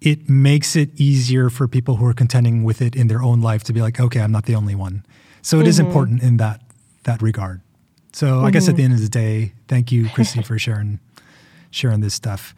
it 0.00 0.28
makes 0.28 0.76
it 0.76 0.90
easier 0.96 1.50
for 1.50 1.66
people 1.66 1.96
who 1.96 2.06
are 2.06 2.14
contending 2.14 2.64
with 2.64 2.80
it 2.80 2.94
in 2.94 3.08
their 3.08 3.22
own 3.22 3.40
life 3.40 3.64
to 3.64 3.72
be 3.72 3.80
like, 3.80 3.98
okay, 3.98 4.20
I'm 4.20 4.32
not 4.32 4.44
the 4.44 4.54
only 4.54 4.74
one. 4.74 5.04
So 5.42 5.56
it 5.56 5.60
mm-hmm. 5.60 5.68
is 5.68 5.78
important 5.78 6.22
in 6.22 6.36
that 6.36 6.60
that 7.04 7.22
regard. 7.22 7.60
So 8.12 8.26
mm-hmm. 8.26 8.46
I 8.46 8.50
guess 8.50 8.68
at 8.68 8.76
the 8.76 8.82
end 8.82 8.94
of 8.94 9.00
the 9.00 9.08
day, 9.08 9.52
thank 9.68 9.92
you, 9.92 10.08
Christy, 10.10 10.42
for 10.42 10.58
sharing 10.58 11.00
sharing 11.70 12.00
this 12.00 12.14
stuff. 12.14 12.54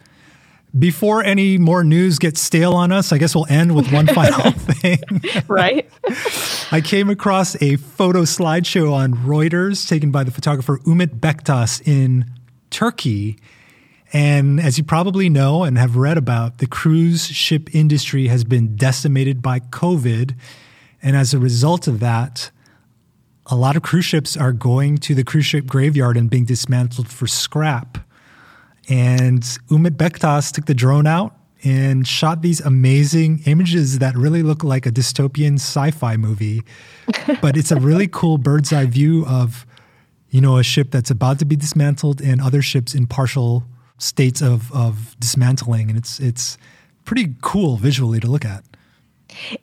Before 0.77 1.23
any 1.23 1.57
more 1.57 1.83
news 1.83 2.19
gets 2.19 2.39
stale 2.39 2.73
on 2.73 2.91
us, 2.91 3.11
I 3.11 3.17
guess 3.17 3.33
we'll 3.33 3.47
end 3.49 3.75
with 3.75 3.91
one 3.91 4.05
final 4.05 4.51
thing. 4.51 4.99
right. 5.47 5.89
I 6.71 6.81
came 6.81 7.09
across 7.09 7.59
a 7.61 7.77
photo 7.77 8.21
slideshow 8.21 8.93
on 8.93 9.13
Reuters 9.15 9.87
taken 9.87 10.11
by 10.11 10.23
the 10.23 10.31
photographer 10.31 10.77
Umit 10.79 11.19
Bektas 11.19 11.81
in 11.87 12.25
Turkey. 12.69 13.39
And 14.13 14.59
as 14.59 14.77
you 14.77 14.83
probably 14.83 15.27
know 15.27 15.63
and 15.63 15.77
have 15.77 15.95
read 15.95 16.17
about, 16.17 16.59
the 16.59 16.67
cruise 16.67 17.25
ship 17.25 17.73
industry 17.73 18.27
has 18.27 18.43
been 18.43 18.75
decimated 18.75 19.41
by 19.41 19.59
COVID. 19.59 20.35
And 21.01 21.15
as 21.15 21.33
a 21.33 21.39
result 21.39 21.87
of 21.87 21.99
that, 21.99 22.51
a 23.47 23.55
lot 23.55 23.75
of 23.75 23.81
cruise 23.81 24.05
ships 24.05 24.37
are 24.37 24.51
going 24.51 24.97
to 24.99 25.15
the 25.15 25.23
cruise 25.23 25.45
ship 25.45 25.65
graveyard 25.65 26.17
and 26.17 26.29
being 26.29 26.45
dismantled 26.45 27.09
for 27.09 27.25
scrap. 27.25 27.97
And 28.89 29.43
Umit 29.69 29.91
Bektas 29.91 30.51
took 30.51 30.65
the 30.65 30.73
drone 30.73 31.05
out 31.05 31.35
and 31.63 32.07
shot 32.07 32.41
these 32.41 32.59
amazing 32.61 33.41
images 33.45 33.99
that 33.99 34.15
really 34.15 34.43
look 34.43 34.63
like 34.63 34.85
a 34.85 34.91
dystopian 34.91 35.55
sci-fi 35.55 36.17
movie. 36.17 36.63
but 37.41 37.55
it's 37.55 37.71
a 37.71 37.75
really 37.75 38.07
cool 38.07 38.37
bird's 38.37 38.73
eye 38.73 38.85
view 38.85 39.25
of, 39.27 39.65
you 40.29 40.41
know, 40.41 40.57
a 40.57 40.63
ship 40.63 40.91
that's 40.91 41.11
about 41.11 41.39
to 41.39 41.45
be 41.45 41.55
dismantled 41.55 42.21
and 42.21 42.41
other 42.41 42.61
ships 42.61 42.95
in 42.95 43.05
partial 43.05 43.63
states 43.97 44.41
of, 44.41 44.71
of 44.73 45.15
dismantling. 45.19 45.89
And 45.89 45.97
it's 45.97 46.19
it's 46.19 46.57
pretty 47.05 47.35
cool 47.41 47.77
visually 47.77 48.19
to 48.19 48.27
look 48.27 48.45
at. 48.45 48.63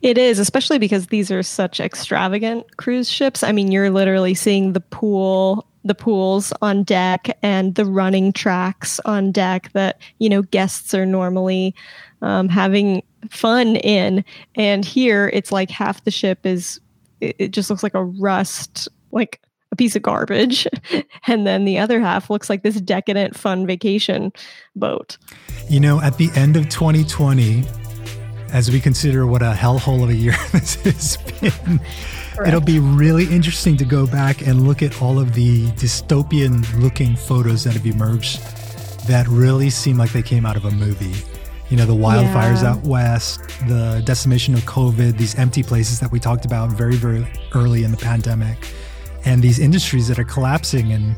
It 0.01 0.17
is, 0.17 0.39
especially 0.39 0.79
because 0.79 1.07
these 1.07 1.29
are 1.31 1.43
such 1.43 1.79
extravagant 1.79 2.77
cruise 2.77 3.09
ships. 3.09 3.43
I 3.43 3.51
mean, 3.51 3.71
you're 3.71 3.89
literally 3.89 4.33
seeing 4.33 4.73
the 4.73 4.79
pool 4.79 5.66
the 5.87 5.95
pools 5.95 6.53
on 6.61 6.83
deck 6.83 7.37
and 7.41 7.75
the 7.75 7.85
running 7.85 8.33
tracks 8.33 8.99
on 9.05 9.31
deck 9.31 9.71
that 9.73 9.99
you 10.19 10.29
know 10.29 10.41
guests 10.43 10.93
are 10.93 11.05
normally 11.05 11.73
um, 12.21 12.49
having 12.49 13.03
fun 13.29 13.75
in. 13.77 14.23
And 14.55 14.85
here 14.85 15.29
it's 15.33 15.51
like 15.51 15.69
half 15.69 16.03
the 16.03 16.11
ship 16.11 16.45
is 16.45 16.79
it 17.19 17.49
just 17.49 17.69
looks 17.69 17.83
like 17.83 17.95
a 17.95 18.03
rust 18.03 18.87
like 19.11 19.41
a 19.71 19.75
piece 19.75 19.95
of 19.95 20.01
garbage. 20.01 20.67
And 21.29 21.45
then 21.45 21.65
the 21.65 21.77
other 21.77 21.99
half 21.99 22.29
looks 22.29 22.49
like 22.49 22.63
this 22.63 22.79
decadent 22.79 23.35
fun 23.35 23.67
vacation 23.67 24.31
boat. 24.77 25.17
You 25.69 25.81
know 25.81 25.99
at 25.99 26.17
the 26.17 26.29
end 26.35 26.55
of 26.55 26.69
2020 26.69 27.65
as 28.53 28.71
we 28.71 28.79
consider 28.79 29.27
what 29.27 29.41
a 29.41 29.51
hellhole 29.51 30.03
of 30.03 30.09
a 30.09 30.15
year 30.15 30.35
this 30.53 30.75
has 30.75 31.17
been 31.41 31.81
Correct. 32.37 32.49
It'll 32.49 32.61
be 32.61 32.77
really 32.77 33.25
interesting 33.33 33.77
to 33.77 33.85
go 33.85 34.05
back 34.05 34.45
and 34.45 34.67
look 34.67 34.83
at 34.83 35.01
all 35.01 35.17
of 35.17 35.33
the 35.33 35.65
dystopian 35.71 36.63
looking 36.79 37.15
photos 37.15 37.63
that 37.63 37.73
have 37.73 37.85
emerged 37.87 38.39
that 39.07 39.27
really 39.27 39.71
seem 39.71 39.97
like 39.97 40.11
they 40.11 40.21
came 40.21 40.45
out 40.45 40.55
of 40.55 40.65
a 40.65 40.69
movie. 40.69 41.15
You 41.71 41.77
know, 41.77 41.87
the 41.87 41.95
wildfires 41.95 42.61
yeah. 42.61 42.73
out 42.73 42.83
west, 42.83 43.39
the 43.67 44.03
decimation 44.05 44.53
of 44.53 44.61
COVID, 44.61 45.17
these 45.17 45.33
empty 45.33 45.63
places 45.63 45.99
that 45.99 46.11
we 46.11 46.19
talked 46.19 46.45
about 46.45 46.69
very, 46.69 46.95
very 46.95 47.27
early 47.55 47.83
in 47.83 47.89
the 47.89 47.97
pandemic, 47.97 48.71
and 49.25 49.41
these 49.41 49.57
industries 49.57 50.07
that 50.07 50.19
are 50.19 50.23
collapsing, 50.23 50.91
and, 50.91 51.15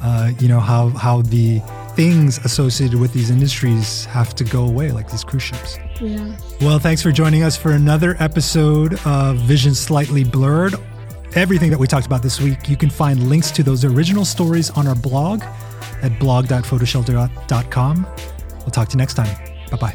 uh, 0.00 0.30
you 0.38 0.46
know, 0.46 0.60
how, 0.60 0.90
how 0.90 1.22
the 1.22 1.58
things 1.96 2.38
associated 2.44 3.00
with 3.00 3.12
these 3.12 3.28
industries 3.28 4.04
have 4.04 4.36
to 4.36 4.44
go 4.44 4.64
away, 4.64 4.92
like 4.92 5.10
these 5.10 5.24
cruise 5.24 5.42
ships. 5.42 5.78
Yeah. 6.00 6.36
Well, 6.60 6.78
thanks 6.78 7.02
for 7.02 7.12
joining 7.12 7.42
us 7.42 7.56
for 7.56 7.72
another 7.72 8.16
episode 8.20 8.94
of 9.06 9.36
Vision 9.38 9.74
Slightly 9.74 10.24
Blurred. 10.24 10.74
Everything 11.34 11.70
that 11.70 11.78
we 11.78 11.86
talked 11.86 12.06
about 12.06 12.22
this 12.22 12.40
week, 12.40 12.68
you 12.68 12.76
can 12.76 12.90
find 12.90 13.28
links 13.28 13.50
to 13.52 13.62
those 13.62 13.84
original 13.84 14.24
stories 14.24 14.70
on 14.70 14.86
our 14.86 14.94
blog 14.94 15.42
at 16.02 16.18
blog.photoshelter.com. 16.18 18.06
We'll 18.60 18.70
talk 18.70 18.88
to 18.88 18.94
you 18.94 18.98
next 18.98 19.14
time. 19.14 19.36
Bye 19.70 19.76
bye. 19.76 19.94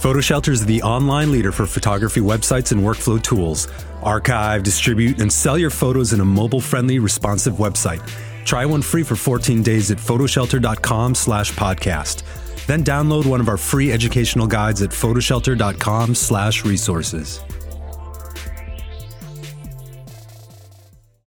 PhotoShelter 0.00 0.50
is 0.50 0.66
the 0.66 0.82
online 0.82 1.32
leader 1.32 1.50
for 1.50 1.66
photography 1.66 2.20
websites 2.20 2.72
and 2.72 2.82
workflow 2.82 3.22
tools. 3.22 3.68
Archive, 4.02 4.62
distribute, 4.62 5.20
and 5.20 5.32
sell 5.32 5.56
your 5.56 5.70
photos 5.70 6.12
in 6.12 6.20
a 6.20 6.24
mobile-friendly, 6.24 6.98
responsive 6.98 7.54
website. 7.54 8.06
Try 8.44 8.66
one 8.66 8.82
free 8.82 9.02
for 9.02 9.16
14 9.16 9.62
days 9.62 9.90
at 9.90 9.96
photoshelter.com 9.96 11.14
slash 11.14 11.52
podcast. 11.52 12.22
Then 12.66 12.82
download 12.82 13.26
one 13.26 13.40
of 13.40 13.48
our 13.48 13.56
free 13.56 13.92
educational 13.92 14.46
guides 14.46 14.82
at 14.82 14.90
photoshelter.com 14.90 16.14
slash 16.14 16.64
resources. 16.64 17.40